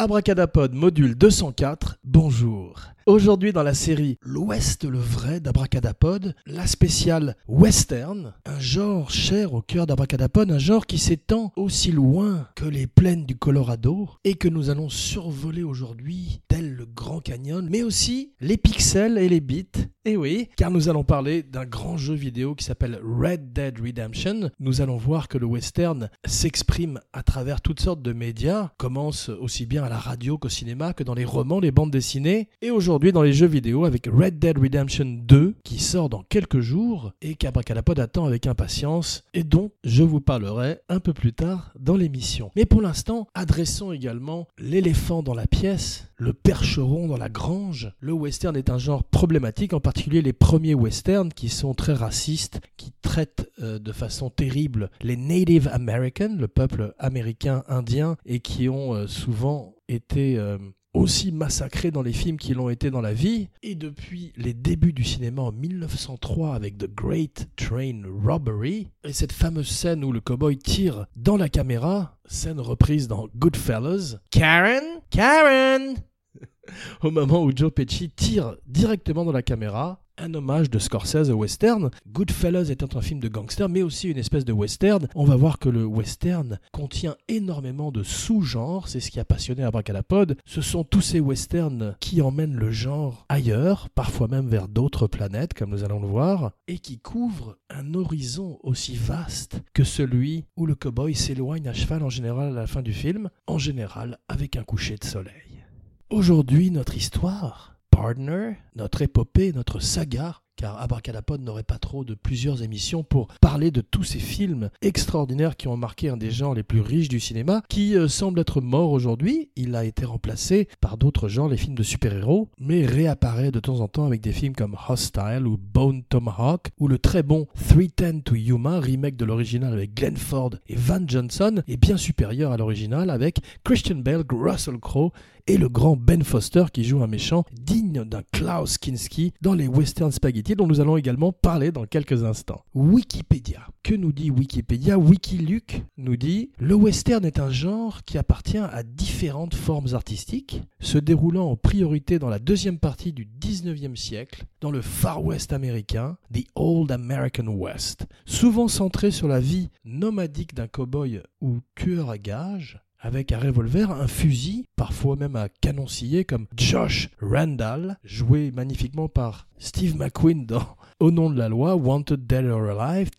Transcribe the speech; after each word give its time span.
Abracadapod 0.00 0.72
module 0.72 1.14
204, 1.14 1.98
bonjour. 2.04 2.80
Aujourd'hui 3.10 3.52
dans 3.52 3.64
la 3.64 3.74
série 3.74 4.18
L'Ouest 4.22 4.84
le 4.84 5.00
vrai 5.00 5.40
d'Abracadapod, 5.40 6.36
la 6.46 6.68
spéciale 6.68 7.36
western, 7.48 8.34
un 8.46 8.60
genre 8.60 9.10
cher 9.10 9.52
au 9.52 9.62
cœur 9.62 9.88
d'Abracadapod, 9.88 10.48
un 10.48 10.58
genre 10.58 10.86
qui 10.86 10.96
s'étend 10.96 11.52
aussi 11.56 11.90
loin 11.90 12.46
que 12.54 12.66
les 12.66 12.86
plaines 12.86 13.26
du 13.26 13.34
Colorado 13.34 14.08
et 14.22 14.36
que 14.36 14.46
nous 14.46 14.70
allons 14.70 14.88
survoler 14.88 15.64
aujourd'hui 15.64 16.40
tel 16.46 16.72
le 16.72 16.86
Grand 16.86 17.18
Canyon, 17.18 17.66
mais 17.68 17.82
aussi 17.82 18.32
les 18.40 18.56
pixels 18.56 19.18
et 19.18 19.28
les 19.28 19.40
bits. 19.40 19.66
Et 20.04 20.16
oui, 20.16 20.48
car 20.56 20.70
nous 20.70 20.88
allons 20.88 21.04
parler 21.04 21.42
d'un 21.42 21.66
grand 21.66 21.96
jeu 21.96 22.14
vidéo 22.14 22.54
qui 22.54 22.64
s'appelle 22.64 23.00
Red 23.04 23.52
Dead 23.52 23.78
Redemption. 23.78 24.50
Nous 24.60 24.80
allons 24.80 24.96
voir 24.96 25.28
que 25.28 25.36
le 25.36 25.46
western 25.46 26.10
s'exprime 26.24 27.00
à 27.12 27.22
travers 27.22 27.60
toutes 27.60 27.80
sortes 27.80 28.02
de 28.02 28.12
médias, 28.12 28.70
commence 28.78 29.28
aussi 29.28 29.66
bien 29.66 29.82
à 29.82 29.88
la 29.88 29.98
radio 29.98 30.38
qu'au 30.38 30.48
cinéma, 30.48 30.94
que 30.94 31.02
dans 31.02 31.14
les 31.14 31.24
romans, 31.24 31.60
les 31.60 31.70
bandes 31.70 31.90
dessinées, 31.90 32.48
et 32.62 32.70
aujourd'hui 32.70 32.99
dans 33.08 33.22
les 33.22 33.32
jeux 33.32 33.46
vidéo 33.46 33.86
avec 33.86 34.06
Red 34.06 34.38
Dead 34.38 34.58
Redemption 34.58 35.06
2 35.06 35.54
qui 35.64 35.78
sort 35.78 36.10
dans 36.10 36.22
quelques 36.22 36.60
jours 36.60 37.12
et 37.22 37.34
qu'Abracadapod 37.34 37.98
attend 37.98 38.26
avec 38.26 38.46
impatience 38.46 39.24
et 39.32 39.42
dont 39.42 39.72
je 39.84 40.02
vous 40.02 40.20
parlerai 40.20 40.80
un 40.90 41.00
peu 41.00 41.14
plus 41.14 41.32
tard 41.32 41.72
dans 41.80 41.96
l'émission. 41.96 42.50
Mais 42.56 42.66
pour 42.66 42.82
l'instant, 42.82 43.26
adressons 43.34 43.92
également 43.92 44.48
l'éléphant 44.58 45.22
dans 45.22 45.32
la 45.32 45.46
pièce, 45.46 46.10
le 46.16 46.34
percheron 46.34 47.08
dans 47.08 47.16
la 47.16 47.30
grange. 47.30 47.90
Le 48.00 48.12
western 48.12 48.54
est 48.54 48.68
un 48.68 48.78
genre 48.78 49.02
problématique, 49.02 49.72
en 49.72 49.80
particulier 49.80 50.20
les 50.20 50.34
premiers 50.34 50.74
westerns 50.74 51.32
qui 51.32 51.48
sont 51.48 51.72
très 51.72 51.94
racistes, 51.94 52.60
qui 52.76 52.92
traitent 53.00 53.50
euh, 53.62 53.78
de 53.78 53.92
façon 53.92 54.28
terrible 54.28 54.90
les 55.00 55.16
Native 55.16 55.70
Americans, 55.72 56.36
le 56.38 56.48
peuple 56.48 56.94
américain 56.98 57.64
indien, 57.66 58.16
et 58.26 58.40
qui 58.40 58.68
ont 58.68 58.94
euh, 58.94 59.06
souvent 59.06 59.74
été 59.88 60.36
euh, 60.36 60.58
aussi 60.92 61.32
massacrés 61.32 61.90
dans 61.90 62.02
les 62.02 62.12
films 62.12 62.36
qu'ils 62.36 62.56
l'ont 62.56 62.70
été 62.70 62.90
dans 62.90 63.00
la 63.00 63.12
vie. 63.12 63.48
Et 63.62 63.74
depuis 63.74 64.32
les 64.36 64.54
débuts 64.54 64.92
du 64.92 65.04
cinéma 65.04 65.42
en 65.42 65.52
1903 65.52 66.54
avec 66.54 66.78
The 66.78 66.92
Great 66.92 67.48
Train 67.56 68.02
Robbery, 68.24 68.90
et 69.04 69.12
cette 69.12 69.32
fameuse 69.32 69.68
scène 69.68 70.04
où 70.04 70.12
le 70.12 70.20
cowboy 70.20 70.58
tire 70.58 71.06
dans 71.16 71.36
la 71.36 71.48
caméra, 71.48 72.18
scène 72.26 72.60
reprise 72.60 73.08
dans 73.08 73.28
Goodfellas. 73.36 74.18
Karen 74.30 74.84
Karen 75.10 75.96
Au 77.02 77.10
moment 77.10 77.42
où 77.42 77.52
Joe 77.54 77.72
Pesci 77.72 78.10
tire 78.10 78.56
directement 78.66 79.24
dans 79.24 79.32
la 79.32 79.42
caméra, 79.42 80.02
un 80.20 80.34
hommage 80.34 80.70
de 80.70 80.78
Scorsese 80.78 81.30
au 81.30 81.34
western. 81.34 81.90
Goodfellas 82.12 82.70
étant 82.70 82.96
un 82.96 83.00
film 83.00 83.20
de 83.20 83.28
gangster, 83.28 83.68
mais 83.68 83.82
aussi 83.82 84.08
une 84.08 84.18
espèce 84.18 84.44
de 84.44 84.52
western. 84.52 85.08
On 85.14 85.24
va 85.24 85.36
voir 85.36 85.58
que 85.58 85.68
le 85.68 85.84
western 85.84 86.58
contient 86.72 87.16
énormément 87.28 87.90
de 87.90 88.02
sous-genres, 88.02 88.88
c'est 88.88 89.00
ce 89.00 89.10
qui 89.10 89.20
a 89.20 89.24
passionné 89.24 89.64
Abracadapod. 89.64 90.36
Ce 90.44 90.60
sont 90.60 90.84
tous 90.84 91.00
ces 91.00 91.20
westerns 91.20 91.96
qui 92.00 92.22
emmènent 92.22 92.56
le 92.56 92.70
genre 92.70 93.24
ailleurs, 93.28 93.88
parfois 93.94 94.28
même 94.28 94.48
vers 94.48 94.68
d'autres 94.68 95.06
planètes, 95.06 95.54
comme 95.54 95.70
nous 95.70 95.84
allons 95.84 96.00
le 96.00 96.08
voir, 96.08 96.52
et 96.68 96.78
qui 96.78 96.98
couvrent 96.98 97.56
un 97.70 97.94
horizon 97.94 98.58
aussi 98.62 98.94
vaste 98.94 99.60
que 99.74 99.84
celui 99.84 100.44
où 100.56 100.66
le 100.66 100.74
cowboy 100.74 101.14
s'éloigne 101.14 101.68
à 101.68 101.72
cheval 101.72 102.02
en 102.02 102.10
général 102.10 102.48
à 102.48 102.60
la 102.60 102.66
fin 102.66 102.82
du 102.82 102.92
film, 102.92 103.30
en 103.46 103.58
général 103.58 104.18
avec 104.28 104.56
un 104.56 104.64
coucher 104.64 104.96
de 104.96 105.04
soleil. 105.04 105.64
Aujourd'hui, 106.10 106.70
notre 106.70 106.96
histoire 106.96 107.79
Partner, 108.00 108.56
notre 108.76 109.02
épopée, 109.02 109.52
notre 109.52 109.78
saga, 109.78 110.40
car 110.56 110.80
Abracadapod 110.80 111.42
n'aurait 111.42 111.64
pas 111.64 111.78
trop 111.78 112.02
de 112.02 112.14
plusieurs 112.14 112.62
émissions 112.62 113.04
pour 113.04 113.28
parler 113.42 113.70
de 113.70 113.82
tous 113.82 114.04
ces 114.04 114.18
films 114.18 114.70
extraordinaires 114.80 115.54
qui 115.54 115.68
ont 115.68 115.76
marqué 115.76 116.08
un 116.08 116.16
des 116.16 116.30
genres 116.30 116.54
les 116.54 116.62
plus 116.62 116.80
riches 116.80 117.08
du 117.08 117.20
cinéma, 117.20 117.62
qui 117.68 117.94
euh, 117.94 118.08
semble 118.08 118.40
être 118.40 118.62
mort 118.62 118.90
aujourd'hui. 118.90 119.50
Il 119.54 119.74
a 119.76 119.84
été 119.84 120.06
remplacé 120.06 120.66
par 120.80 120.96
d'autres 120.96 121.28
genres, 121.28 121.50
les 121.50 121.58
films 121.58 121.74
de 121.74 121.82
super-héros, 121.82 122.48
mais 122.58 122.86
réapparaît 122.86 123.50
de 123.50 123.60
temps 123.60 123.80
en 123.80 123.88
temps 123.88 124.06
avec 124.06 124.22
des 124.22 124.32
films 124.32 124.54
comme 124.54 124.76
Hostile 124.88 125.46
ou 125.46 125.58
Bone 125.58 126.02
Tomahawk, 126.04 126.70
ou 126.78 126.88
le 126.88 126.98
très 126.98 127.22
bon 127.22 127.48
310 127.54 128.22
to 128.22 128.34
Yuma, 128.34 128.80
remake 128.80 129.16
de 129.16 129.26
l'original 129.26 129.74
avec 129.74 129.94
Glenn 129.94 130.16
Ford 130.16 130.52
et 130.68 130.76
Van 130.76 131.02
Johnson, 131.06 131.62
est 131.68 131.76
bien 131.76 131.98
supérieur 131.98 132.50
à 132.50 132.56
l'original 132.56 133.10
avec 133.10 133.40
Christian 133.62 133.96
Bale, 133.96 134.24
Russell 134.30 134.78
Crowe 134.78 135.12
et 135.46 135.56
le 135.56 135.68
grand 135.68 135.96
Ben 135.96 136.22
Foster 136.22 136.64
qui 136.72 136.84
joue 136.84 137.02
un 137.02 137.06
méchant 137.06 137.44
digne 137.52 138.04
d'un 138.04 138.22
Klaus 138.32 138.78
Kinski 138.78 139.32
dans 139.40 139.54
les 139.54 139.68
western 139.68 140.12
spaghetti 140.12 140.54
dont 140.54 140.66
nous 140.66 140.80
allons 140.80 140.96
également 140.96 141.32
parler 141.32 141.72
dans 141.72 141.86
quelques 141.86 142.24
instants. 142.24 142.64
Wikipédia. 142.74 143.66
Que 143.82 143.94
nous 143.94 144.12
dit 144.12 144.30
Wikipédia? 144.30 144.98
Wikiluke 144.98 145.84
nous 145.96 146.16
dit 146.16 146.50
Le 146.58 146.74
western 146.74 147.24
est 147.24 147.40
un 147.40 147.50
genre 147.50 148.02
qui 148.04 148.18
appartient 148.18 148.58
à 148.58 148.82
différentes 148.82 149.54
formes 149.54 149.94
artistiques, 149.94 150.62
se 150.80 150.98
déroulant 150.98 151.50
en 151.50 151.56
priorité 151.56 152.18
dans 152.18 152.28
la 152.28 152.38
deuxième 152.38 152.78
partie 152.78 153.12
du 153.12 153.26
19e 153.26 153.96
siècle, 153.96 154.44
dans 154.60 154.70
le 154.70 154.82
Far 154.82 155.24
West 155.24 155.52
américain, 155.52 156.16
The 156.32 156.44
Old 156.54 156.92
American 156.92 157.48
West, 157.48 158.06
souvent 158.26 158.68
centré 158.68 159.10
sur 159.10 159.28
la 159.28 159.40
vie 159.40 159.70
nomadique 159.84 160.54
d'un 160.54 160.68
cow-boy 160.68 161.22
ou 161.40 161.60
tueur 161.74 162.10
à 162.10 162.18
gages, 162.18 162.80
avec 163.00 163.32
un 163.32 163.38
revolver, 163.38 163.90
un 163.90 164.06
fusil, 164.06 164.66
parfois 164.76 165.16
même 165.16 165.36
un 165.36 165.48
canon 165.60 165.86
scié 165.86 166.24
comme 166.24 166.46
Josh 166.56 167.08
Randall, 167.20 167.98
joué 168.04 168.50
magnifiquement 168.50 169.08
par 169.08 169.48
Steve 169.58 169.96
McQueen 169.96 170.46
dans 170.46 170.76
Au 171.00 171.10
nom 171.10 171.30
de 171.30 171.38
la 171.38 171.48
loi, 171.48 171.76
Wanted 171.76 172.26
Dead 172.26 172.44
or 172.46 172.78
Alive, 172.78 173.10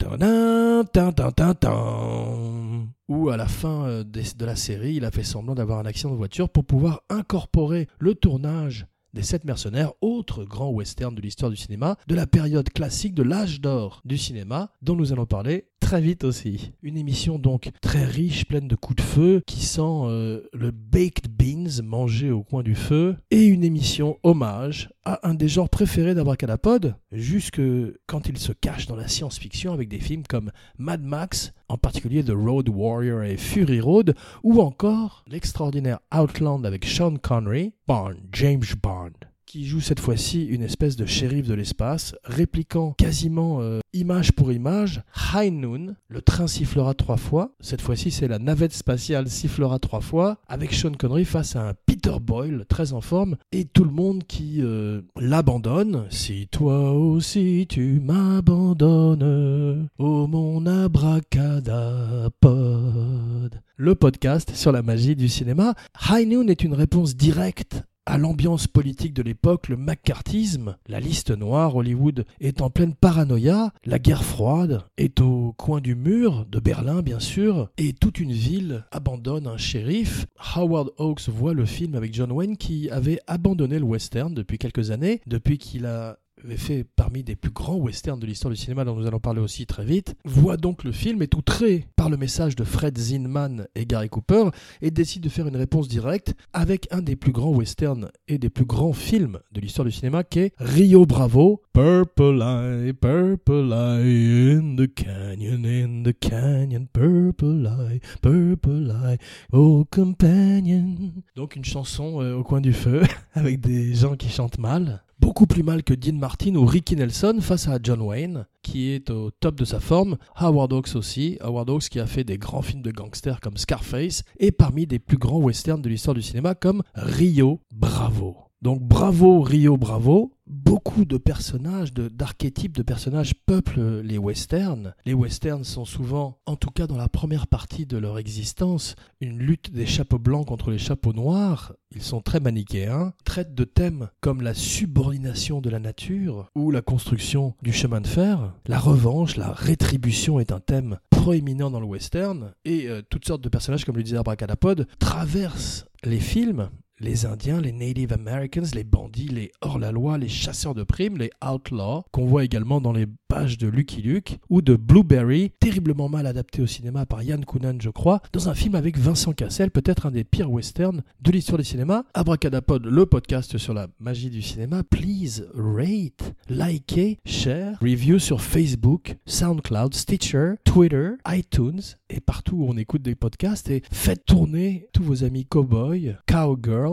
ou 3.08 3.30
à 3.30 3.38
la 3.38 3.48
fin 3.48 3.86
euh, 3.86 4.04
de 4.04 4.46
la 4.46 4.56
série, 4.56 4.96
il 4.96 5.06
a 5.06 5.12
fait 5.12 5.24
semblant 5.24 5.56
d'avoir 5.56 5.80
un 5.80 5.86
accident 5.86 6.12
de 6.12 6.18
voiture 6.18 6.50
pour 6.50 6.64
pouvoir 6.64 7.02
incorporer 7.10 7.88
le 8.00 8.14
tournage 8.16 8.86
des 9.14 9.24
Sept 9.24 9.44
Mercenaires, 9.44 9.92
autre 10.02 10.46
grand 10.46 10.70
western 10.70 11.14
de 11.14 11.22
l'histoire 11.22 11.52
du 11.52 11.58
cinéma, 11.58 11.98
de 12.08 12.16
la 12.16 12.28
période 12.28 12.70
classique 12.70 13.14
de 13.14 13.24
l'âge 13.24 13.60
d'or 13.60 14.02
du 14.06 14.18
cinéma, 14.18 14.72
dont 14.82 14.96
nous 14.96 15.12
allons 15.12 15.26
parler 15.26 15.66
très 15.82 16.00
vite 16.00 16.24
aussi. 16.24 16.72
Une 16.82 16.96
émission 16.96 17.38
donc 17.38 17.70
très 17.82 18.06
riche, 18.06 18.46
pleine 18.46 18.70
de 18.70 18.76
coups 18.76 18.98
de 18.98 19.02
feu, 19.02 19.44
qui 19.46 19.66
sent 19.66 19.82
euh, 19.82 20.42
le 20.54 20.72
baked 20.72 21.28
beans 21.28 21.84
mangé 21.84 22.32
au 22.32 22.44
coin 22.44 22.64
du 22.64 22.76
feu, 22.76 23.18
et 23.32 23.44
une 23.44 23.66
émission 23.66 24.18
hommage 24.24 24.90
à 25.04 25.28
un 25.28 25.34
des 25.34 25.50
genres 25.50 25.70
préférés 25.70 26.16
d'Abracadapod, 26.16 26.96
jusque 27.12 27.62
quand 28.06 28.30
il 28.30 28.38
se 28.38 28.54
cache 28.54 28.86
dans 28.86 28.96
la 28.96 29.10
science-fiction 29.10 29.74
avec 29.74 29.90
des 29.90 30.00
films 30.00 30.24
comme 30.30 30.52
Mad 30.78 31.04
Max, 31.04 31.52
en 31.68 31.78
particulier 31.78 32.24
The 32.24 32.34
Road 32.34 32.70
Warrior 32.70 33.24
et 33.24 33.36
Fury 33.36 33.82
Road, 33.82 34.16
ou 34.44 34.62
encore 34.62 35.26
l'extraordinaire 35.28 36.00
Outland 36.16 36.66
avec 36.66 36.86
Sean 36.86 37.18
Connery, 37.18 37.74
Bond, 37.88 38.16
James 38.32 38.64
Bond 38.82 39.31
qui 39.52 39.66
joue 39.66 39.82
cette 39.82 40.00
fois-ci 40.00 40.46
une 40.46 40.64
espèce 40.64 40.96
de 40.96 41.06
shérif 41.06 41.46
de 41.46 41.54
l'espace, 41.54 42.16
répliquant 42.24 42.94
quasiment 42.94 43.60
euh, 43.60 43.82
image 43.92 44.32
pour 44.32 44.54
image 44.54 45.04
High 45.34 45.52
Noon, 45.52 45.96
le 46.08 46.22
train 46.22 46.48
sifflera 46.48 46.94
trois 46.94 47.18
fois, 47.18 47.52
cette 47.60 47.82
fois-ci 47.82 48.12
c'est 48.12 48.30
la 48.30 48.40
navette 48.40 48.72
spatiale 48.72 49.28
sifflera 49.28 49.78
trois 49.78 50.00
fois, 50.00 50.38
avec 50.48 50.74
Sean 50.74 50.94
Connery 50.94 51.26
face 51.26 51.58
à 51.58 51.68
un 51.68 51.74
Peter 51.86 52.16
Boyle 52.22 52.64
très 52.70 52.94
en 52.94 53.02
forme, 53.02 53.36
et 53.52 53.66
tout 53.66 53.84
le 53.84 53.92
monde 53.92 54.24
qui 54.24 54.60
euh, 54.62 55.02
l'abandonne, 55.20 56.06
si 56.10 56.48
toi 56.48 56.94
aussi 56.94 57.66
tu 57.68 58.00
m'abandonnes, 58.00 59.90
oh 60.00 60.28
mon 60.28 60.66
abracadapod. 60.66 63.60
Le 63.76 63.96
podcast 63.96 64.56
sur 64.56 64.72
la 64.72 64.82
magie 64.82 65.18
du 65.18 65.28
cinéma, 65.28 65.74
High 66.10 66.30
Noon 66.30 66.48
est 66.48 66.64
une 66.64 66.74
réponse 66.74 67.18
directe 67.18 67.84
à 68.06 68.18
l'ambiance 68.18 68.68
politique 68.68 69.14
de 69.14 69.22
l'époque, 69.22 69.68
le 69.70 69.78
macartisme, 69.78 70.78
la 70.88 71.00
liste 71.00 71.32
noire, 71.32 71.76
Hollywood 71.76 72.26
est 72.40 72.62
en 72.62 72.70
pleine 72.70 72.96
paranoïa, 72.96 73.74
la 73.86 74.00
guerre 74.00 74.24
froide 74.24 74.84
est 74.98 75.22
au 75.22 75.54
coin 75.58 75.82
du 75.82 75.96
mur 75.96 76.46
de 76.50 76.60
Berlin 76.60 77.02
bien 77.02 77.20
sûr, 77.20 77.70
et 77.78 77.94
toute 77.94 78.20
une 78.20 78.32
ville 78.32 78.86
abandonne 78.92 79.48
un 79.48 79.58
shérif. 79.58 80.26
Howard 80.56 80.92
Hawks 80.98 81.30
voit 81.30 81.54
le 81.54 81.66
film 81.66 81.96
avec 81.96 82.14
John 82.14 82.32
Wayne 82.32 82.58
qui 82.58 82.90
avait 82.90 83.20
abandonné 83.28 83.80
le 83.80 83.86
western 83.86 84.34
depuis 84.34 84.58
quelques 84.58 84.92
années, 84.92 85.22
depuis 85.28 85.58
qu'il 85.58 85.86
a 85.86 86.18
fait 86.58 86.86
parmi 86.96 87.24
des 87.24 87.36
plus 87.36 87.52
grands 87.52 87.78
westerns 87.78 88.20
de 88.20 88.26
l'histoire 88.26 88.52
du 88.52 88.60
cinéma 88.60 88.84
dont 88.84 88.96
nous 88.96 89.08
allons 89.08 89.20
parler 89.20 89.42
aussi 89.42 89.66
très 89.66 89.86
vite, 89.86 90.16
voit 90.26 90.58
donc 90.58 90.84
le 90.84 90.92
film, 90.92 91.22
est 91.22 91.36
outré 91.36 91.88
par 91.96 92.10
le 92.10 92.18
message 92.18 92.56
de 92.56 92.64
Fred 92.64 92.98
Zinman 92.98 93.68
et 93.76 93.86
Gary 93.86 94.10
Cooper 94.10 94.50
et 94.82 94.92
décide 94.92 95.24
de 95.24 95.30
faire 95.30 95.48
une 95.48 95.56
réponse 95.56 95.88
directe 95.88 96.34
avec 96.54 96.88
un 96.92 97.02
des 97.02 97.16
plus 97.16 97.32
grands 97.32 97.56
westerns 97.56 98.10
et 98.28 98.38
des 98.38 98.50
plus 98.50 98.66
grands 98.66 98.94
films 98.94 99.40
de 99.52 99.62
l'histoire 99.62 99.86
du 99.86 99.92
cinéma 99.92 100.24
qui 100.24 100.40
est 100.40 100.54
Rio 100.60 101.06
Bravo. 101.06 101.62
Purple 101.74 102.42
eye, 102.42 102.94
purple 102.94 103.72
eye, 103.72 104.58
in 104.58 104.76
the 104.76 104.94
canyon, 104.94 105.66
in 105.66 106.04
the 106.04 106.14
canyon, 106.20 106.88
purple 106.92 107.66
eye, 107.66 108.02
purple 108.22 108.92
eye, 108.92 109.18
oh 109.54 109.86
companion. 109.90 110.96
Donc 111.36 111.56
une 111.56 111.64
chanson 111.64 112.22
euh, 112.22 112.36
au 112.36 112.44
coin 112.44 112.62
du 112.62 112.74
feu 112.74 113.04
avec 113.34 113.62
des 113.62 113.94
gens 113.94 114.16
qui 114.16 114.30
chantent 114.30 114.60
mal 114.60 115.02
beaucoup 115.22 115.46
plus 115.46 115.64
mal 115.64 115.84
que 115.84 115.94
Dean 115.94 116.18
Martin 116.18 116.56
ou 116.56 116.66
Ricky 116.66 116.96
Nelson 116.96 117.38
face 117.40 117.68
à 117.68 117.78
John 117.82 118.02
Wayne, 118.02 118.48
qui 118.64 118.90
est 118.90 119.10
au 119.12 119.32
top 119.32 119.56
de 119.56 119.66
sa 119.66 119.80
forme. 119.80 120.18
Howard 120.36 120.74
Hawks 120.74 120.96
aussi, 120.96 121.38
Howard 121.42 121.70
Hawks 121.70 121.90
qui 121.90 122.00
a 122.00 122.08
fait 122.08 122.24
des 122.24 122.38
grands 122.38 122.64
films 122.64 122.82
de 122.82 122.92
gangsters 122.92 123.40
comme 123.40 123.58
Scarface 123.58 124.24
et 124.40 124.52
parmi 124.52 124.88
des 124.88 125.00
plus 125.00 125.18
grands 125.18 125.40
westerns 125.40 125.82
de 125.82 125.90
l'histoire 125.90 126.16
du 126.16 126.22
cinéma 126.22 126.56
comme 126.56 126.82
Rio 126.96 127.62
Bravo. 127.72 128.51
Donc 128.62 128.80
bravo 128.84 129.42
Rio 129.42 129.76
Bravo, 129.76 130.34
beaucoup 130.46 131.04
de 131.04 131.18
personnages, 131.18 131.94
d'archétypes 131.94 132.78
de, 132.78 132.84
personnages 132.84 133.34
peuplent 133.48 134.02
les 134.02 134.20
westerns. 134.20 134.94
Les 135.04 135.16
westerns 135.16 135.64
sont 135.64 135.84
souvent, 135.84 136.38
en 136.46 136.56
tout 136.56 136.70
cas 136.70 136.86
dans 136.86 136.98
la 136.98 137.08
première 137.08 137.48
partie 137.48 137.88
de 137.88 137.98
leur 137.98 138.20
existence, 138.20 138.96
une 139.20 139.40
lutte 139.40 139.72
des 139.72 139.88
chapeaux 139.88 140.20
blancs 140.20 140.46
contre 140.46 140.70
les 140.70 140.78
chapeaux 140.78 141.14
noirs. 141.14 141.74
Ils 141.96 142.04
sont 142.04 142.22
très 142.22 142.40
manichéens, 142.40 143.14
traitent 143.26 143.56
de 143.56 143.64
thèmes 143.64 144.10
comme 144.20 144.44
la 144.44 144.54
subordination 144.54 145.60
de 145.60 145.72
la 145.72 145.80
nature 145.80 146.48
ou 146.54 146.70
la 146.70 146.84
construction 146.84 147.56
du 147.64 147.74
chemin 147.74 148.00
de 148.00 148.08
fer. 148.08 148.54
La 148.68 148.78
revanche, 148.78 149.38
la 149.38 149.52
rétribution 149.52 150.40
est 150.40 150.52
un 150.52 150.60
thème 150.60 151.00
proéminent 151.10 151.72
dans 151.72 151.80
le 151.80 151.88
western 151.88 152.54
et 152.66 152.88
euh, 152.88 153.02
toutes 153.10 153.26
sortes 153.26 153.44
de 153.44 153.50
personnages, 153.50 153.86
comme 153.86 153.98
le 153.98 154.04
disait 154.04 154.18
Abracadapod, 154.18 154.88
traversent 155.00 155.88
les 156.04 156.20
films 156.20 156.70
les 157.02 157.26
Indiens, 157.26 157.60
les 157.60 157.72
Native 157.72 158.14
Americans, 158.14 158.66
les 158.76 158.84
bandits, 158.84 159.28
les 159.28 159.52
hors-la-loi, 159.62 160.20
les 160.20 160.30
chasseurs 160.30 160.76
de 160.76 160.84
primes, 160.84 161.18
les 161.18 161.32
outlaws, 161.44 162.04
qu'on 162.12 162.26
voit 162.26 162.44
également 162.44 162.80
dans 162.80 162.92
les 162.94 163.08
pages 163.28 163.58
de 163.58 163.68
Lucky 163.68 164.02
Luke, 164.02 164.40
ou 164.50 164.62
de 164.62 164.76
Blueberry, 164.76 165.52
terriblement 165.60 166.10
mal 166.10 166.28
adapté 166.28 166.62
au 166.62 166.68
cinéma 166.68 167.06
par 167.06 167.24
Yann 167.24 167.44
Kounan, 167.44 167.78
je 167.80 167.90
crois, 167.90 168.22
dans 168.34 168.50
un 168.50 168.54
film 168.54 168.76
avec 168.76 168.98
Vincent 168.98 169.34
Cassel, 169.34 169.72
peut-être 169.72 170.06
un 170.06 170.12
des 170.12 170.24
pires 170.24 170.52
westerns 170.52 171.02
de 171.22 171.32
l'histoire 171.32 171.58
du 171.58 171.64
cinéma. 171.64 172.04
Abracadapod, 172.14 172.86
le 172.86 173.06
podcast 173.06 173.58
sur 173.58 173.74
la 173.74 173.88
magie 174.00 174.30
du 174.30 174.42
cinéma. 174.42 174.84
Please 174.84 175.48
rate, 175.56 176.34
likez, 176.50 177.18
share, 177.26 177.78
review 177.82 178.20
sur 178.20 178.42
Facebook, 178.42 179.16
SoundCloud, 179.26 179.96
Stitcher, 179.96 180.56
Twitter, 180.66 181.12
iTunes 181.28 181.82
et 182.10 182.20
partout 182.20 182.58
où 182.58 182.68
on 182.68 182.78
écoute 182.78 183.02
des 183.02 183.16
podcasts 183.16 183.70
et 183.70 183.82
faites 183.92 184.26
tourner 184.26 184.88
tous 184.94 185.04
vos 185.04 185.24
amis 185.24 185.46
cowboys, 185.46 186.18
cowgirls, 186.28 186.91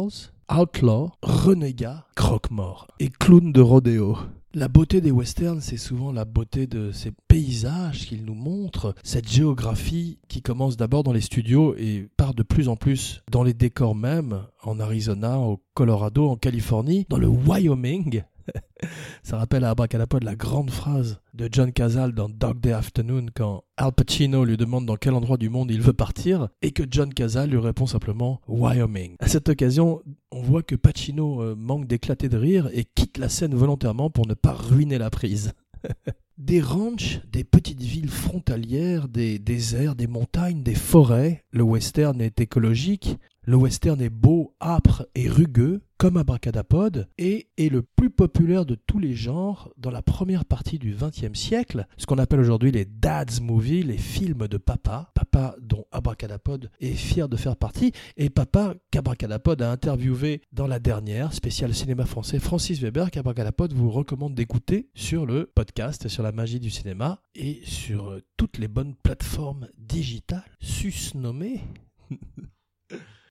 outlaws, 0.48 1.10
renégats, 1.22 2.06
croque-morts 2.14 2.86
et 3.00 3.08
clowns 3.08 3.52
de 3.52 3.60
rodéo. 3.60 4.16
La 4.54 4.68
beauté 4.68 5.00
des 5.00 5.10
westerns, 5.10 5.60
c'est 5.60 5.76
souvent 5.76 6.10
la 6.10 6.24
beauté 6.24 6.66
de 6.66 6.90
ces 6.90 7.12
paysages 7.28 8.06
qu'ils 8.06 8.24
nous 8.24 8.34
montrent, 8.34 8.94
cette 9.04 9.28
géographie 9.28 10.18
qui 10.28 10.40
commence 10.40 10.76
d'abord 10.76 11.02
dans 11.02 11.12
les 11.12 11.20
studios 11.20 11.74
et 11.76 12.08
part 12.16 12.32
de 12.32 12.42
plus 12.42 12.68
en 12.68 12.76
plus 12.76 13.22
dans 13.30 13.42
les 13.42 13.52
décors 13.52 13.94
même, 13.94 14.42
en 14.62 14.80
Arizona, 14.80 15.38
au 15.38 15.60
Colorado, 15.74 16.28
en 16.28 16.36
Californie, 16.36 17.04
dans 17.10 17.18
le 17.18 17.28
Wyoming, 17.28 18.22
Ça 19.22 19.36
rappelle 19.36 19.64
à 19.64 19.74
de 19.74 20.24
la 20.24 20.36
grande 20.36 20.70
phrase 20.70 21.20
de 21.34 21.48
John 21.50 21.72
Cazale 21.72 22.12
dans 22.12 22.28
Dog 22.28 22.60
Day 22.60 22.72
Afternoon 22.72 23.26
quand 23.34 23.64
Al 23.76 23.92
Pacino 23.92 24.44
lui 24.44 24.56
demande 24.56 24.86
dans 24.86 24.96
quel 24.96 25.14
endroit 25.14 25.36
du 25.36 25.48
monde 25.48 25.70
il 25.70 25.80
veut 25.80 25.92
partir 25.92 26.48
et 26.62 26.72
que 26.72 26.82
John 26.90 27.12
Cazale 27.12 27.50
lui 27.50 27.58
répond 27.58 27.86
simplement 27.86 28.40
Wyoming. 28.48 29.16
À 29.20 29.28
cette 29.28 29.48
occasion, 29.48 30.02
on 30.30 30.42
voit 30.42 30.62
que 30.62 30.74
Pacino 30.74 31.42
euh, 31.42 31.54
manque 31.56 31.86
d'éclater 31.86 32.28
de 32.28 32.36
rire 32.36 32.68
et 32.72 32.84
quitte 32.84 33.18
la 33.18 33.28
scène 33.28 33.54
volontairement 33.54 34.10
pour 34.10 34.26
ne 34.26 34.34
pas 34.34 34.52
ruiner 34.52 34.98
la 34.98 35.10
prise. 35.10 35.52
Des 36.38 36.60
ranchs, 36.60 37.20
des 37.32 37.42
petites 37.42 37.82
villes 37.82 38.08
frontalières, 38.08 39.08
des 39.08 39.40
déserts, 39.40 39.96
des 39.96 40.06
montagnes, 40.06 40.62
des 40.62 40.76
forêts. 40.76 41.42
Le 41.50 41.64
western 41.64 42.20
est 42.20 42.40
écologique, 42.40 43.18
le 43.48 43.56
western 43.56 43.98
est 44.02 44.10
beau, 44.10 44.54
âpre 44.60 45.06
et 45.14 45.26
rugueux, 45.26 45.80
comme 45.96 46.18
Abracadapod, 46.18 47.08
et 47.16 47.48
est 47.56 47.70
le 47.70 47.80
plus 47.80 48.10
populaire 48.10 48.66
de 48.66 48.74
tous 48.74 48.98
les 48.98 49.14
genres 49.14 49.72
dans 49.78 49.90
la 49.90 50.02
première 50.02 50.44
partie 50.44 50.78
du 50.78 50.94
XXe 50.94 51.32
siècle, 51.32 51.86
ce 51.96 52.04
qu'on 52.04 52.18
appelle 52.18 52.40
aujourd'hui 52.40 52.72
les 52.72 52.84
dad's 52.84 53.40
movies, 53.40 53.86
les 53.86 53.96
films 53.96 54.48
de 54.48 54.58
papa, 54.58 55.10
papa 55.14 55.56
dont 55.62 55.86
Abracadapod 55.92 56.70
est 56.80 56.92
fier 56.92 57.26
de 57.26 57.38
faire 57.38 57.56
partie, 57.56 57.92
et 58.18 58.28
papa 58.28 58.74
qu'Abracadapod 58.90 59.62
a 59.62 59.72
interviewé 59.72 60.42
dans 60.52 60.66
la 60.66 60.78
dernière 60.78 61.32
spéciale 61.32 61.72
cinéma 61.72 62.04
français 62.04 62.40
Francis 62.40 62.82
Weber, 62.82 63.10
qu'Abracadapod 63.10 63.72
vous 63.72 63.90
recommande 63.90 64.34
d'écouter 64.34 64.90
sur 64.94 65.24
le 65.24 65.46
podcast 65.46 66.08
sur 66.08 66.22
la 66.22 66.32
magie 66.32 66.60
du 66.60 66.68
cinéma 66.68 67.22
et 67.34 67.62
sur 67.64 68.20
toutes 68.36 68.58
les 68.58 68.68
bonnes 68.68 68.94
plateformes 68.94 69.68
digitales 69.78 70.44
susnommées. 70.60 71.62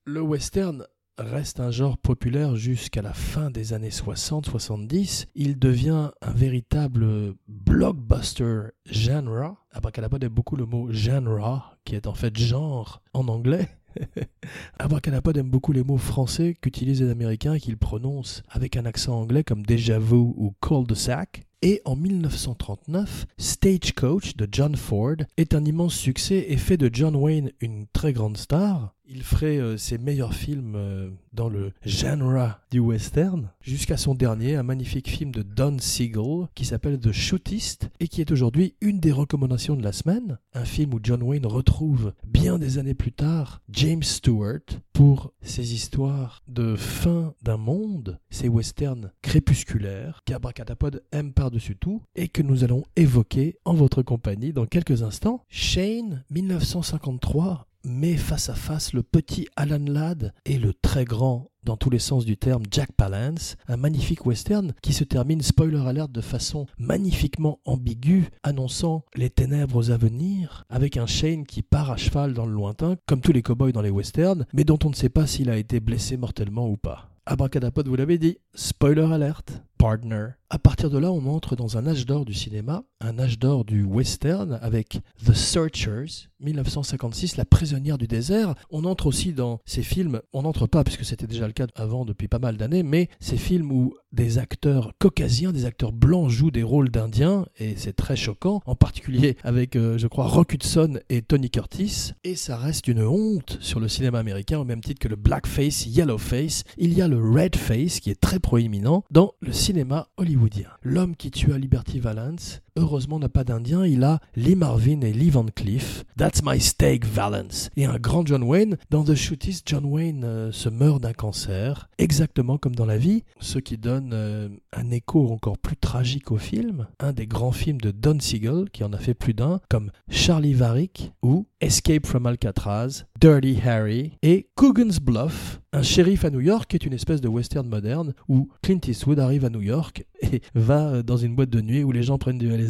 le 0.08 0.22
western 0.22 0.86
reste 1.18 1.60
un 1.60 1.70
genre 1.70 1.98
populaire 1.98 2.56
jusqu'à 2.56 3.02
la 3.02 3.12
fin 3.12 3.50
des 3.50 3.74
années 3.74 3.90
60-70. 3.90 5.26
Il 5.34 5.58
devient 5.58 6.10
un 6.22 6.32
véritable 6.32 7.34
blockbuster 7.46 8.70
genre. 8.86 9.66
Abracadabra 9.70 10.18
aime 10.22 10.28
beaucoup 10.28 10.56
le 10.56 10.64
mot 10.64 10.90
genre, 10.90 11.76
qui 11.84 11.94
est 11.94 12.06
en 12.06 12.14
fait 12.14 12.36
genre 12.38 13.02
en 13.12 13.28
anglais. 13.28 13.68
Abracadapod 14.78 15.36
aime 15.36 15.50
beaucoup 15.50 15.72
les 15.72 15.84
mots 15.84 15.98
français 15.98 16.56
qu'utilisent 16.60 17.02
les 17.02 17.10
Américains 17.10 17.54
et 17.54 17.60
qu'ils 17.60 17.76
prononcent 17.76 18.42
avec 18.48 18.76
un 18.76 18.86
accent 18.86 19.20
anglais 19.20 19.44
comme 19.44 19.66
déjà 19.66 19.98
vu 19.98 20.16
ou 20.16 20.54
cul-de-sac. 20.62 21.42
Et 21.60 21.82
en 21.84 21.96
1939, 21.96 23.26
Stagecoach 23.36 24.36
de 24.36 24.48
John 24.50 24.76
Ford 24.76 25.16
est 25.36 25.54
un 25.54 25.64
immense 25.64 25.94
succès 25.94 26.46
et 26.48 26.56
fait 26.56 26.76
de 26.76 26.88
John 26.92 27.16
Wayne 27.16 27.50
une 27.60 27.88
très 27.88 28.12
grande 28.12 28.36
star. 28.36 28.94
Il 29.10 29.22
ferait 29.22 29.56
euh, 29.56 29.78
ses 29.78 29.96
meilleurs 29.96 30.34
films 30.34 30.74
euh, 30.76 31.08
dans 31.32 31.48
le 31.48 31.72
genre 31.82 32.58
du 32.70 32.78
western, 32.78 33.50
jusqu'à 33.62 33.96
son 33.96 34.14
dernier, 34.14 34.56
un 34.56 34.62
magnifique 34.62 35.08
film 35.08 35.30
de 35.30 35.40
Don 35.40 35.78
Siegel 35.78 36.48
qui 36.54 36.66
s'appelle 36.66 37.00
The 37.00 37.12
Shootist 37.12 37.88
et 38.00 38.08
qui 38.08 38.20
est 38.20 38.30
aujourd'hui 38.30 38.74
une 38.82 39.00
des 39.00 39.12
recommandations 39.12 39.76
de 39.76 39.82
la 39.82 39.92
semaine. 39.92 40.38
Un 40.52 40.66
film 40.66 40.92
où 40.92 41.00
John 41.02 41.22
Wayne 41.22 41.46
retrouve 41.46 42.12
bien 42.26 42.58
des 42.58 42.76
années 42.76 42.92
plus 42.92 43.12
tard 43.12 43.62
James 43.70 44.02
Stewart 44.02 44.60
pour 44.92 45.32
ses 45.40 45.74
histoires 45.74 46.42
de 46.48 46.76
fin 46.76 47.32
d'un 47.42 47.56
monde, 47.56 48.18
ces 48.28 48.48
westerns 48.48 49.12
crépusculaires 49.22 50.20
qu'Abracadapod 50.26 51.02
aime 51.12 51.32
par-dessus 51.32 51.76
tout 51.76 52.02
et 52.14 52.28
que 52.28 52.42
nous 52.42 52.64
allons 52.64 52.84
évoquer 52.96 53.56
en 53.64 53.74
votre 53.74 54.02
compagnie 54.02 54.52
dans 54.52 54.66
quelques 54.66 55.02
instants. 55.02 55.44
Shane, 55.48 56.24
1953, 56.30 57.67
met 57.88 58.16
face 58.16 58.48
à 58.48 58.54
face 58.54 58.92
le 58.92 59.02
petit 59.02 59.48
Alan 59.56 59.84
Ladd 59.84 60.32
et 60.44 60.58
le 60.58 60.72
très 60.74 61.04
grand 61.04 61.50
dans 61.64 61.76
tous 61.76 61.90
les 61.90 61.98
sens 61.98 62.24
du 62.24 62.36
terme 62.36 62.62
Jack 62.70 62.92
Palance, 62.92 63.56
un 63.66 63.76
magnifique 63.76 64.24
western 64.24 64.72
qui 64.82 64.92
se 64.92 65.04
termine 65.04 65.42
spoiler 65.42 65.86
alert 65.86 66.10
de 66.10 66.20
façon 66.20 66.66
magnifiquement 66.78 67.60
ambiguë, 67.64 68.28
annonçant 68.42 69.04
les 69.14 69.28
ténèbres 69.28 69.90
à 69.90 69.96
venir, 69.96 70.64
avec 70.70 70.96
un 70.96 71.06
Shane 71.06 71.44
qui 71.44 71.62
part 71.62 71.90
à 71.90 71.96
cheval 71.96 72.32
dans 72.32 72.46
le 72.46 72.52
lointain, 72.52 72.96
comme 73.06 73.20
tous 73.20 73.32
les 73.32 73.42
cowboys 73.42 73.72
dans 73.72 73.82
les 73.82 73.90
westerns, 73.90 74.46
mais 74.54 74.64
dont 74.64 74.78
on 74.84 74.90
ne 74.90 74.94
sait 74.94 75.10
pas 75.10 75.26
s'il 75.26 75.50
a 75.50 75.58
été 75.58 75.80
blessé 75.80 76.16
mortellement 76.16 76.68
ou 76.68 76.76
pas. 76.76 77.10
Abracadapod, 77.26 77.86
vous 77.86 77.96
l'avez 77.96 78.16
dit, 78.16 78.38
spoiler 78.54 79.12
alert, 79.12 79.62
partner. 79.78 80.28
À 80.50 80.58
partir 80.58 80.88
de 80.88 80.96
là, 80.96 81.12
on 81.12 81.26
entre 81.26 81.56
dans 81.56 81.76
un 81.76 81.86
âge 81.86 82.06
d'or 82.06 82.24
du 82.24 82.32
cinéma, 82.32 82.82
un 83.00 83.18
âge 83.18 83.38
d'or 83.38 83.66
du 83.66 83.82
western 83.82 84.58
avec 84.62 85.00
The 85.26 85.34
Searchers, 85.34 86.28
1956, 86.40 87.36
La 87.36 87.44
prisonnière 87.44 87.98
du 87.98 88.06
désert. 88.06 88.54
On 88.70 88.84
entre 88.84 89.06
aussi 89.06 89.34
dans 89.34 89.60
ces 89.66 89.82
films, 89.82 90.22
on 90.32 90.42
n'entre 90.42 90.66
pas 90.66 90.84
puisque 90.84 91.04
c'était 91.04 91.26
déjà 91.26 91.46
le 91.46 91.52
cas 91.52 91.66
avant 91.74 92.06
depuis 92.06 92.28
pas 92.28 92.38
mal 92.38 92.56
d'années, 92.56 92.82
mais 92.82 93.10
ces 93.20 93.36
films 93.36 93.70
où 93.70 93.94
des 94.10 94.38
acteurs 94.38 94.92
caucasiens, 94.98 95.52
des 95.52 95.66
acteurs 95.66 95.92
blancs 95.92 96.30
jouent 96.30 96.50
des 96.50 96.62
rôles 96.62 96.88
d'indiens, 96.88 97.44
et 97.58 97.74
c'est 97.76 97.92
très 97.92 98.16
choquant, 98.16 98.62
en 98.64 98.74
particulier 98.74 99.36
avec, 99.44 99.76
euh, 99.76 99.98
je 99.98 100.06
crois, 100.06 100.28
Rock 100.28 100.54
Hudson 100.54 100.98
et 101.10 101.20
Tony 101.20 101.50
Curtis, 101.50 102.12
et 102.24 102.36
ça 102.36 102.56
reste 102.56 102.88
une 102.88 103.02
honte 103.02 103.58
sur 103.60 103.80
le 103.80 103.88
cinéma 103.88 104.18
américain, 104.18 104.58
au 104.58 104.64
même 104.64 104.80
titre 104.80 105.00
que 105.00 105.08
le 105.08 105.16
blackface, 105.16 105.84
yellowface. 105.84 106.64
Il 106.78 106.94
y 106.94 107.02
a 107.02 107.08
le 107.08 107.18
redface 107.18 108.00
qui 108.00 108.08
est 108.08 108.18
très 108.18 108.38
proéminent 108.38 109.04
dans 109.10 109.34
le 109.40 109.52
cinéma 109.52 109.67
hollywoodien. 110.16 110.70
L'homme 110.82 111.14
qui 111.14 111.30
tua 111.30 111.58
Liberty 111.58 112.00
Valance, 112.00 112.62
heureusement 112.78 113.18
n'a 113.18 113.28
pas 113.28 113.44
d'Indien, 113.44 113.84
il 113.84 114.04
a 114.04 114.20
Lee 114.36 114.56
Marvin 114.56 115.00
et 115.02 115.12
Lee 115.12 115.30
Van 115.30 115.46
Cleef. 115.54 116.04
That's 116.16 116.42
my 116.44 116.60
steak 116.60 117.04
Valance. 117.04 117.70
Et 117.76 117.84
un 117.84 117.98
grand 117.98 118.26
John 118.26 118.42
Wayne. 118.42 118.76
Dans 118.90 119.04
The 119.04 119.14
Shootist, 119.14 119.68
John 119.68 119.84
Wayne 119.84 120.24
euh, 120.24 120.52
se 120.52 120.68
meurt 120.68 121.02
d'un 121.02 121.12
cancer, 121.12 121.88
exactement 121.98 122.58
comme 122.58 122.74
dans 122.74 122.86
la 122.86 122.98
vie, 122.98 123.24
ce 123.40 123.58
qui 123.58 123.78
donne 123.78 124.10
euh, 124.12 124.48
un 124.72 124.90
écho 124.90 125.30
encore 125.32 125.58
plus 125.58 125.76
tragique 125.76 126.30
au 126.30 126.38
film. 126.38 126.86
Un 127.00 127.12
des 127.12 127.26
grands 127.26 127.52
films 127.52 127.80
de 127.80 127.90
Don 127.90 128.18
Siegel, 128.20 128.70
qui 128.72 128.84
en 128.84 128.92
a 128.92 128.98
fait 128.98 129.14
plus 129.14 129.34
d'un, 129.34 129.60
comme 129.68 129.90
Charlie 130.10 130.54
Varick 130.54 131.12
ou 131.22 131.46
Escape 131.60 132.06
from 132.06 132.26
Alcatraz, 132.26 133.04
Dirty 133.20 133.58
Harry 133.64 134.12
et 134.22 134.48
Coogan's 134.54 135.00
Bluff, 135.00 135.60
un 135.72 135.82
shérif 135.82 136.24
à 136.24 136.30
New 136.30 136.40
York 136.40 136.74
est 136.74 136.86
une 136.86 136.94
espèce 136.94 137.20
de 137.20 137.28
western 137.28 137.68
moderne 137.68 138.14
où 138.26 138.48
Clint 138.62 138.80
Eastwood 138.86 139.18
arrive 139.18 139.44
à 139.44 139.50
New 139.50 139.60
York 139.60 140.06
et 140.22 140.40
va 140.54 140.88
euh, 140.88 141.02
dans 141.02 141.16
une 141.18 141.34
boîte 141.34 141.50
de 141.50 141.60
nuit 141.60 141.84
où 141.84 141.92
les 141.92 142.02
gens 142.02 142.16
prennent 142.16 142.38
du 142.38 142.48
LSD. 142.48 142.67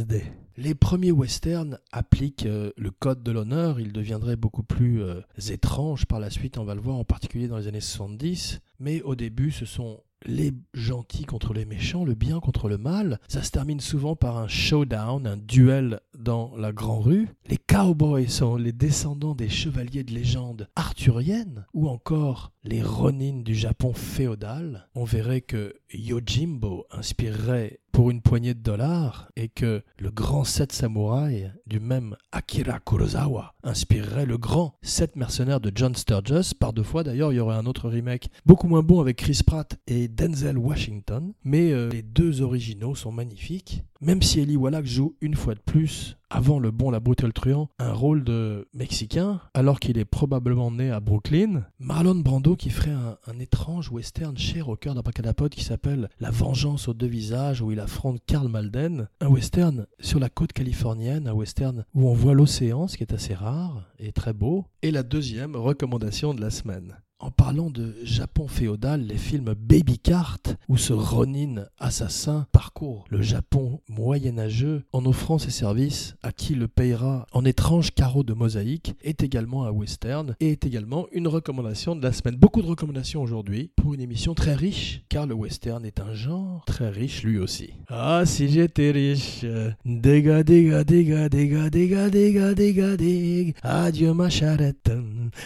Les 0.57 0.75
premiers 0.75 1.13
westerns 1.13 1.79
appliquent 1.93 2.47
euh, 2.47 2.73
le 2.77 2.91
code 2.91 3.23
de 3.23 3.31
l'honneur, 3.31 3.81
ils 3.81 3.93
deviendraient 3.93 4.37
beaucoup 4.37 4.63
plus 4.63 5.03
euh, 5.03 5.21
étranges 5.51 6.07
par 6.07 6.21
la 6.21 6.31
suite, 6.31 6.59
on 6.59 6.65
va 6.65 6.75
le 6.75 6.81
voir 6.81 6.97
en 6.97 7.05
particulier 7.05 7.49
dans 7.49 7.59
les 7.59 7.69
années 7.69 7.81
70, 7.81 8.61
mais 8.81 9.03
au 9.03 9.15
début 9.15 9.51
ce 9.51 9.65
sont 9.65 10.01
les 10.25 10.53
gentils 10.75 11.25
contre 11.25 11.55
les 11.55 11.65
méchants, 11.65 12.05
le 12.05 12.15
bien 12.15 12.41
contre 12.41 12.69
le 12.69 12.79
mal. 12.79 13.21
Ça 13.29 13.43
se 13.43 13.51
termine 13.51 13.81
souvent 13.81 14.17
par 14.17 14.37
un 14.39 14.49
showdown, 14.49 15.27
un 15.27 15.37
duel 15.37 16.01
dans 16.19 16.53
la 16.57 16.73
grande 16.73 17.05
rue. 17.05 17.29
Les 17.49 17.57
cowboys 17.57 18.29
sont 18.29 18.57
les 18.57 18.73
descendants 18.73 19.35
des 19.35 19.49
chevaliers 19.49 20.05
de 20.05 20.13
légende 20.13 20.69
arthurienne 20.77 21.67
ou 21.73 21.89
encore 21.89 22.53
les 22.65 22.83
Ronin 22.83 23.43
du 23.43 23.55
Japon 23.55 23.93
féodal. 23.93 24.89
On 24.95 25.05
verrait 25.05 25.41
que 25.41 25.75
Yojimbo 25.93 26.87
inspirerait 26.91 27.79
pour 27.99 28.13
une 28.13 28.23
poignée 28.23 28.55
de 28.55 28.63
dollars 28.63 29.29
et 29.35 29.49
que 29.49 29.83
le 29.99 30.13
grand 30.13 30.45
sept 30.45 30.71
samouraï 30.71 31.53
du 31.67 31.81
même 31.81 32.15
Akira 32.31 32.79
Kurosawa 32.79 33.57
inspirerait 33.65 34.25
le 34.25 34.39
grand 34.39 34.77
sept 34.83 35.17
mercenaires 35.17 35.59
de 35.59 35.73
John 35.75 35.97
Sturges. 35.97 36.55
Par 36.55 36.73
deux 36.73 36.85
fois 36.85 37.03
d'ailleurs, 37.03 37.33
il 37.33 37.39
y 37.39 37.41
aurait 37.41 37.57
un 37.57 37.67
autre 37.67 37.89
remake 37.89 38.31
beaucoup 38.47 38.69
moins 38.69 38.85
bon 38.85 39.01
avec 39.01 39.17
Chris 39.17 39.41
Pratt 39.45 39.77
et 39.89 40.07
Denzel 40.07 40.59
Washington, 40.59 41.33
mais 41.43 41.73
euh, 41.73 41.89
les 41.91 42.03
deux 42.03 42.41
originaux 42.41 42.95
sont 42.95 43.11
magnifiques. 43.11 43.83
Même 44.01 44.23
si 44.23 44.39
Eli 44.39 44.57
Wallach 44.57 44.85
joue 44.85 45.17
une 45.21 45.35
fois 45.35 45.55
de 45.55 45.61
plus, 45.61 46.17
avant 46.31 46.61
le 46.61 46.71
bon 46.71 46.91
la 46.91 47.01
brute 47.01 47.23
le 47.23 47.33
truand, 47.33 47.69
un 47.81 47.93
rôle 47.93 48.23
de 48.23 48.69
Mexicain, 48.73 49.41
alors 49.55 49.81
qu'il 49.81 49.99
est 49.99 50.05
probablement 50.05 50.71
né 50.71 50.93
à 50.93 51.01
Brooklyn, 51.01 51.65
Marlon 51.81 52.15
Brando 52.15 52.55
qui 52.55 52.71
ferait 52.71 52.93
un, 52.93 53.39
étrange 53.41 53.91
western 53.91 54.37
cher 54.39 54.69
au 54.69 54.77
cœur 54.77 54.95
d'un 54.95 55.33
pote 55.33 55.53
qui 55.53 55.65
s'appelle 55.65 56.09
La 56.21 56.31
vengeance 56.31 56.87
aux 56.87 56.95
deux 56.95 57.07
visages, 57.07 57.61
où 57.61 57.73
il 57.73 57.81
affronte 57.81 58.21
Karl 58.25 58.49
Malden, 58.49 59.09
un 59.21 59.29
western 59.29 59.87
sur 59.99 60.21
la 60.21 60.29
côte 60.29 60.53
californienne, 60.53 61.27
un 61.27 61.33
western 61.33 61.85
où 61.93 62.09
on 62.09 62.15
voit 62.15 62.35
l'océan, 62.35 62.87
ce 62.87 62.97
qui 62.97 63.03
est 63.03 63.13
assez 63.13 63.35
rare 63.35 63.85
et 63.99 64.13
très 64.13 64.33
beau, 64.33 64.65
et 64.83 64.93
la 64.93 65.03
deuxième 65.03 65.57
recommandation 65.57 66.35
de 66.35 66.41
la 66.41 66.51
semaine. 66.51 66.97
En 67.21 67.33
parlant 67.33 67.69
de 67.69 67.97
Japon 68.05 68.47
féodal, 68.47 69.01
les 69.01 69.17
films 69.17 69.53
Baby 69.59 69.99
Cart, 69.99 70.39
où 70.69 70.77
ce 70.77 70.93
Ronin 70.93 71.65
assassin 71.81 72.47
parcourt 72.53 73.07
le 73.11 73.23
Japon 73.23 73.81
moyenâgeux 73.89 74.85
en 74.93 75.05
offrant 75.05 75.39
ses 75.39 75.51
services 75.51 76.15
à 76.23 76.31
qui 76.31 76.55
le 76.55 76.69
payera 76.69 77.27
en 77.33 77.45
étrange 77.45 77.91
carreau 77.91 78.23
de 78.23 78.35
mosaïque, 78.35 78.95
est 79.03 79.25
également 79.25 79.65
un 79.65 79.73
western 79.73 80.37
et 80.39 80.53
est 80.53 80.65
également 80.65 81.09
une 81.11 81.27
recommandation 81.27 81.97
de 81.97 82.05
la 82.05 82.13
semaine. 82.13 82.37
Beaucoup 82.37 82.63
de 82.63 82.69
recommandations 82.69 83.21
aujourd'hui 83.21 83.73
pour 83.75 83.95
une 83.95 84.01
émission 84.01 84.35
très 84.35 84.55
riche, 84.55 85.03
car 85.09 85.27
le 85.27 85.35
western 85.35 85.85
est 85.85 85.99
un 85.99 86.15
genre 86.15 86.65
très 86.67 86.89
riche 86.89 87.25
lui 87.25 87.41
aussi. 87.41 87.71
Ah, 87.89 88.23
si 88.27 88.49
j'étais 88.49 88.93
riche 88.93 89.45
Déga, 89.85 90.45
déga, 90.45 90.85
déga, 90.85 91.29
déga, 91.29 91.69
déga, 91.69 92.11
déga, 92.11 92.55
déga, 92.55 92.97
déga, 92.97 93.53
adieu 93.65 94.15
ma 94.15 94.31
charrette, 94.31 94.93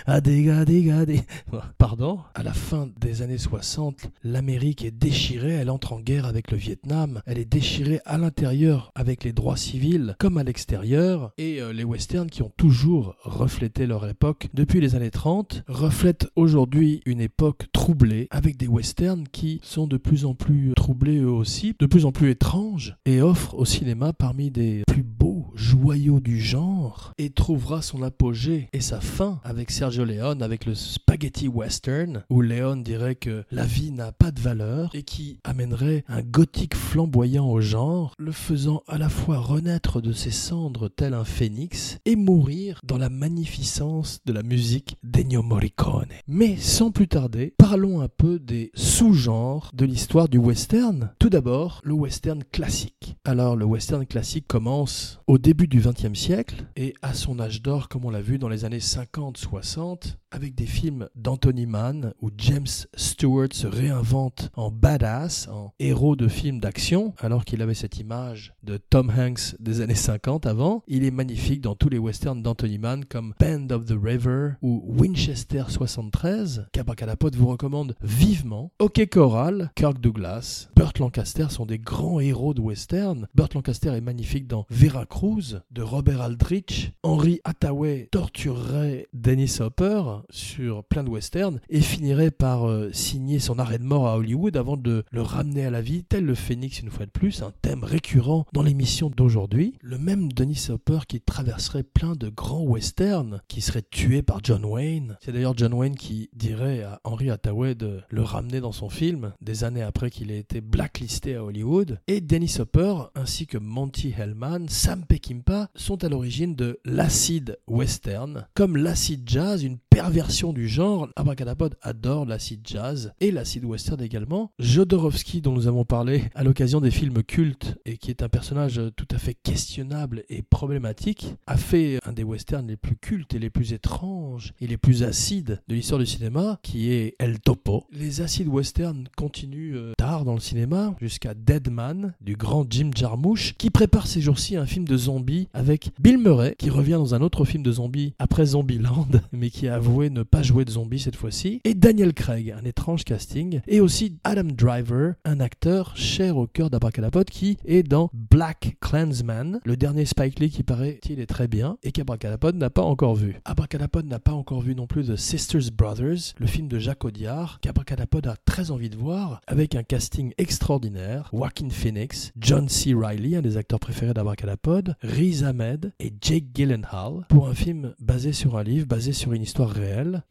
ah, 0.04 0.20
déga, 0.20 0.66
déga. 0.66 1.06
Pardon? 1.78 2.20
À 2.34 2.42
la 2.42 2.52
fin 2.52 2.88
des 3.00 3.22
années 3.22 3.38
60, 3.38 4.10
l'Amérique 4.24 4.84
est 4.84 4.90
déchirée, 4.90 5.52
elle 5.52 5.70
entre 5.70 5.92
en 5.92 6.00
guerre 6.00 6.26
avec 6.26 6.50
le 6.50 6.56
Vietnam, 6.56 7.22
elle 7.26 7.38
est 7.38 7.44
déchirée 7.44 8.00
à 8.04 8.18
l'intérieur 8.18 8.92
avec 8.94 9.24
les 9.24 9.32
droits 9.32 9.56
civils 9.56 10.16
comme 10.18 10.38
à 10.38 10.44
l'extérieur, 10.44 11.32
et 11.38 11.60
euh, 11.60 11.72
les 11.72 11.84
westerns 11.84 12.30
qui 12.30 12.42
ont 12.42 12.52
toujours 12.56 13.16
reflété 13.22 13.86
leur 13.86 14.08
époque 14.08 14.48
depuis 14.54 14.80
les 14.80 14.94
années 14.94 15.10
30 15.10 15.64
reflètent 15.68 16.28
aujourd'hui 16.36 17.00
une 17.06 17.20
époque 17.20 17.66
troublée 17.72 18.28
avec 18.30 18.56
des 18.56 18.68
westerns 18.68 19.28
qui 19.28 19.60
sont 19.62 19.86
de 19.86 19.96
plus 19.96 20.24
en 20.24 20.34
plus 20.34 20.72
troublés 20.74 21.18
eux 21.18 21.30
aussi, 21.30 21.74
de 21.78 21.86
plus 21.86 22.04
en 22.04 22.12
plus 22.12 22.30
étranges, 22.30 22.96
et 23.06 23.22
offrent 23.22 23.54
au 23.54 23.64
cinéma 23.64 24.12
parmi 24.12 24.50
des 24.50 24.82
plus 24.86 25.02
beaux 25.02 25.41
joyaux 25.54 26.20
du 26.20 26.40
genre, 26.40 27.12
et 27.18 27.30
trouvera 27.30 27.82
son 27.82 28.02
apogée 28.02 28.68
et 28.72 28.80
sa 28.80 29.00
fin 29.00 29.40
avec 29.44 29.70
Sergio 29.70 30.04
Leone, 30.04 30.42
avec 30.42 30.66
le 30.66 30.74
spaghetti 30.74 31.48
western, 31.48 32.24
où 32.30 32.40
Leon 32.40 32.76
dirait 32.76 33.14
que 33.14 33.44
la 33.50 33.64
vie 33.64 33.90
n'a 33.90 34.12
pas 34.12 34.30
de 34.30 34.40
valeur 34.40 34.90
et 34.94 35.02
qui 35.02 35.38
amènerait 35.44 36.04
un 36.08 36.22
gothique 36.22 36.74
flamboyant 36.74 37.48
au 37.48 37.60
genre, 37.60 38.14
le 38.18 38.32
faisant 38.32 38.82
à 38.88 38.98
la 38.98 39.08
fois 39.08 39.38
renaître 39.38 40.00
de 40.00 40.12
ses 40.12 40.30
cendres 40.30 40.88
tel 40.88 41.14
un 41.14 41.24
phénix 41.24 41.98
et 42.04 42.16
mourir 42.16 42.80
dans 42.84 42.98
la 42.98 43.08
magnificence 43.08 44.20
de 44.24 44.32
la 44.32 44.42
musique 44.42 44.96
d'Ennio 45.02 45.42
Morricone. 45.42 46.08
Mais 46.26 46.56
sans 46.56 46.90
plus 46.90 47.08
tarder, 47.08 47.54
parlons 47.58 48.00
un 48.00 48.08
peu 48.08 48.38
des 48.38 48.70
sous-genres 48.74 49.70
de 49.74 49.84
l'histoire 49.84 50.28
du 50.28 50.38
western. 50.38 51.12
Tout 51.18 51.30
d'abord, 51.30 51.80
le 51.84 51.94
western 51.94 52.42
classique. 52.44 53.16
Alors, 53.24 53.56
le 53.56 53.64
western 53.64 54.06
classique 54.06 54.46
commence 54.46 55.20
au 55.26 55.38
début 55.42 55.66
du 55.66 55.80
XXe 55.80 56.14
siècle 56.14 56.66
et 56.76 56.94
à 57.02 57.14
son 57.14 57.40
âge 57.40 57.62
d'or, 57.62 57.88
comme 57.88 58.04
on 58.04 58.10
l'a 58.10 58.20
vu 58.20 58.38
dans 58.38 58.48
les 58.48 58.64
années 58.64 58.78
50-60, 58.78 60.14
avec 60.32 60.54
des 60.54 60.66
films 60.66 61.08
d'Anthony 61.14 61.66
Mann 61.66 62.14
où 62.20 62.30
James 62.38 62.66
Stewart 62.94 63.52
se 63.52 63.66
réinvente 63.66 64.50
en 64.54 64.70
badass, 64.70 65.48
en 65.48 65.72
héros 65.78 66.16
de 66.16 66.26
films 66.26 66.58
d'action, 66.58 67.14
alors 67.18 67.44
qu'il 67.44 67.62
avait 67.62 67.74
cette 67.74 67.98
image 67.98 68.54
de 68.62 68.78
Tom 68.78 69.10
Hanks 69.10 69.54
des 69.60 69.82
années 69.82 69.94
50 69.94 70.46
avant. 70.46 70.82
Il 70.88 71.04
est 71.04 71.10
magnifique 71.10 71.60
dans 71.60 71.74
tous 71.74 71.90
les 71.90 71.98
westerns 71.98 72.42
d'Anthony 72.42 72.78
Mann 72.78 73.04
comme 73.04 73.34
Band 73.38 73.68
of 73.70 73.84
the 73.84 73.96
River 74.02 74.52
ou 74.62 74.82
Winchester 74.98 75.64
73, 75.68 76.66
qu'Abracadapod 76.72 77.36
vous 77.36 77.48
recommande 77.48 77.94
vivement. 78.02 78.72
Ok 78.78 79.06
Coral, 79.10 79.70
Kirk 79.74 80.00
Douglas, 80.00 80.68
Burt 80.74 80.98
Lancaster 80.98 81.46
sont 81.50 81.66
des 81.66 81.78
grands 81.78 82.20
héros 82.20 82.54
de 82.54 82.60
western. 82.60 83.28
Burt 83.34 83.54
Lancaster 83.54 83.90
est 83.90 84.00
magnifique 84.00 84.46
dans 84.46 84.66
Veracruz 84.70 85.60
de 85.70 85.82
Robert 85.82 86.22
Aldrich. 86.22 86.92
Henry 87.02 87.40
Hathaway 87.44 88.08
torturerait 88.10 89.08
Dennis 89.12 89.58
Hopper 89.60 90.21
sur 90.30 90.84
plein 90.84 91.04
de 91.04 91.10
westerns 91.10 91.60
et 91.68 91.80
finirait 91.80 92.30
par 92.30 92.68
euh, 92.68 92.90
signer 92.92 93.38
son 93.38 93.58
arrêt 93.58 93.78
de 93.78 93.84
mort 93.84 94.08
à 94.08 94.16
Hollywood 94.16 94.56
avant 94.56 94.76
de 94.76 95.04
le 95.10 95.22
ramener 95.22 95.64
à 95.64 95.70
la 95.70 95.80
vie, 95.80 96.04
tel 96.04 96.24
le 96.24 96.34
phénix 96.34 96.80
une 96.80 96.90
fois 96.90 97.06
de 97.06 97.10
plus, 97.10 97.42
un 97.42 97.52
thème 97.62 97.84
récurrent 97.84 98.46
dans 98.52 98.62
l'émission 98.62 99.10
d'aujourd'hui. 99.10 99.74
Le 99.80 99.98
même 99.98 100.32
Dennis 100.32 100.68
Hopper 100.70 101.00
qui 101.08 101.20
traverserait 101.20 101.82
plein 101.82 102.14
de 102.14 102.28
grands 102.28 102.64
westerns, 102.64 103.40
qui 103.48 103.60
serait 103.60 103.82
tué 103.82 104.22
par 104.22 104.40
John 104.42 104.64
Wayne. 104.64 105.16
C'est 105.20 105.32
d'ailleurs 105.32 105.56
John 105.56 105.74
Wayne 105.74 105.96
qui 105.96 106.30
dirait 106.34 106.82
à 106.82 107.00
Henry 107.04 107.30
Hathaway 107.30 107.74
de 107.74 108.00
le 108.08 108.22
ramener 108.22 108.60
dans 108.60 108.72
son 108.72 108.88
film, 108.88 109.32
des 109.40 109.64
années 109.64 109.82
après 109.82 110.10
qu'il 110.10 110.30
ait 110.30 110.38
été 110.38 110.60
blacklisté 110.60 111.36
à 111.36 111.44
Hollywood. 111.44 112.00
Et 112.06 112.20
Dennis 112.20 112.56
Hopper, 112.58 112.94
ainsi 113.14 113.46
que 113.46 113.58
Monty 113.58 114.14
Hellman, 114.16 114.68
Sam 114.68 115.04
Peckinpah, 115.04 115.68
sont 115.74 116.04
à 116.04 116.08
l'origine 116.08 116.54
de 116.54 116.78
l'acid 116.84 117.58
western, 117.66 118.46
comme 118.54 118.76
l'acid 118.76 119.22
jazz, 119.28 119.62
une 119.62 119.78
perversion 119.78 120.11
du 120.12 120.68
genre. 120.68 121.08
Abracadapod 121.16 121.74
adore 121.80 122.26
l'acid 122.26 122.60
jazz 122.64 123.12
et 123.20 123.30
l'acid 123.30 123.64
western 123.64 124.02
également. 124.02 124.52
Jodorowsky, 124.58 125.40
dont 125.40 125.52
nous 125.52 125.68
avons 125.68 125.86
parlé 125.86 126.24
à 126.34 126.44
l'occasion 126.44 126.82
des 126.82 126.90
films 126.90 127.22
cultes 127.22 127.78
et 127.86 127.96
qui 127.96 128.10
est 128.10 128.22
un 128.22 128.28
personnage 128.28 128.80
tout 128.94 129.08
à 129.10 129.16
fait 129.16 129.34
questionnable 129.34 130.24
et 130.28 130.42
problématique, 130.42 131.34
a 131.46 131.56
fait 131.56 131.98
un 132.04 132.12
des 132.12 132.24
westerns 132.24 132.66
les 132.66 132.76
plus 132.76 132.96
cultes 132.96 133.34
et 133.34 133.38
les 133.38 133.48
plus 133.48 133.72
étranges 133.72 134.52
et 134.60 134.66
les 134.66 134.76
plus 134.76 135.02
acides 135.02 135.62
de 135.66 135.74
l'histoire 135.74 135.98
du 135.98 136.06
cinéma, 136.06 136.58
qui 136.62 136.92
est 136.92 137.16
El 137.18 137.40
Topo. 137.40 137.86
Les 137.90 138.20
acides 138.20 138.48
westerns 138.48 139.08
continuent 139.16 139.76
euh, 139.76 139.92
tard 139.96 140.26
dans 140.26 140.34
le 140.34 140.40
cinéma, 140.40 140.94
jusqu'à 141.00 141.32
Dead 141.32 141.70
Man, 141.70 142.12
du 142.20 142.36
grand 142.36 142.66
Jim 142.68 142.90
Jarmusch, 142.94 143.54
qui 143.56 143.70
prépare 143.70 144.06
ces 144.06 144.20
jours-ci 144.20 144.56
un 144.56 144.66
film 144.66 144.86
de 144.86 144.96
zombies 144.96 145.48
avec 145.54 145.90
Bill 145.98 146.18
Murray, 146.18 146.54
qui 146.58 146.68
revient 146.68 146.92
dans 146.92 147.14
un 147.14 147.22
autre 147.22 147.46
film 147.46 147.62
de 147.62 147.72
zombies 147.72 148.12
après 148.18 148.44
Zombieland, 148.44 149.08
mais 149.32 149.48
qui 149.48 149.68
a 149.68 149.76
avoué 149.76 150.01
ne 150.10 150.22
pas 150.22 150.42
jouer 150.42 150.64
de 150.64 150.70
zombie 150.70 150.98
cette 150.98 151.16
fois-ci, 151.16 151.60
et 151.64 151.74
Daniel 151.74 152.14
Craig, 152.14 152.54
un 152.58 152.64
étrange 152.64 153.04
casting, 153.04 153.60
et 153.66 153.80
aussi 153.80 154.18
Adam 154.24 154.44
Driver, 154.44 155.14
un 155.24 155.40
acteur 155.40 155.96
cher 155.96 156.36
au 156.36 156.46
cœur 156.46 156.70
d'Abracadapod 156.70 157.28
qui 157.28 157.58
est 157.64 157.82
dans 157.82 158.10
Black 158.12 158.76
Clansman, 158.80 159.60
le 159.64 159.76
dernier 159.76 160.04
Spike 160.04 160.38
Lee 160.38 160.50
qui 160.50 160.62
paraît-il 160.62 161.20
est 161.20 161.26
très 161.26 161.48
bien, 161.48 161.78
et 161.82 161.92
qu'Abracadapod 161.92 162.56
n'a 162.56 162.70
pas 162.70 162.82
encore 162.82 163.14
vu. 163.14 163.36
Abracadapod 163.44 164.06
n'a 164.06 164.18
pas 164.18 164.32
encore 164.32 164.60
vu 164.60 164.74
non 164.74 164.86
plus 164.86 165.06
The 165.06 165.16
Sisters 165.16 165.70
Brothers, 165.72 166.34
le 166.38 166.46
film 166.46 166.68
de 166.68 166.78
Jacques 166.78 167.04
Audiard, 167.04 167.58
qu'Abracadapod 167.60 168.26
a 168.26 168.36
très 168.44 168.70
envie 168.70 168.90
de 168.90 168.96
voir, 168.96 169.40
avec 169.46 169.74
un 169.74 169.82
casting 169.82 170.32
extraordinaire, 170.38 171.30
Joaquin 171.32 171.70
Phoenix, 171.70 172.32
John 172.38 172.68
C. 172.68 172.94
Reilly, 172.94 173.36
un 173.36 173.42
des 173.42 173.56
acteurs 173.56 173.80
préférés 173.80 174.14
d'Abracadapod, 174.14 174.96
Riz 175.02 175.44
Ahmed 175.44 175.92
et 176.00 176.12
Jake 176.20 176.46
Gyllenhaal, 176.54 177.26
pour 177.28 177.48
un 177.48 177.54
film 177.54 177.94
basé 178.00 178.32
sur 178.32 178.56
un 178.56 178.62
livre, 178.62 178.86
basé 178.86 179.12
sur 179.12 179.32
une 179.32 179.42
histoire 179.42 179.70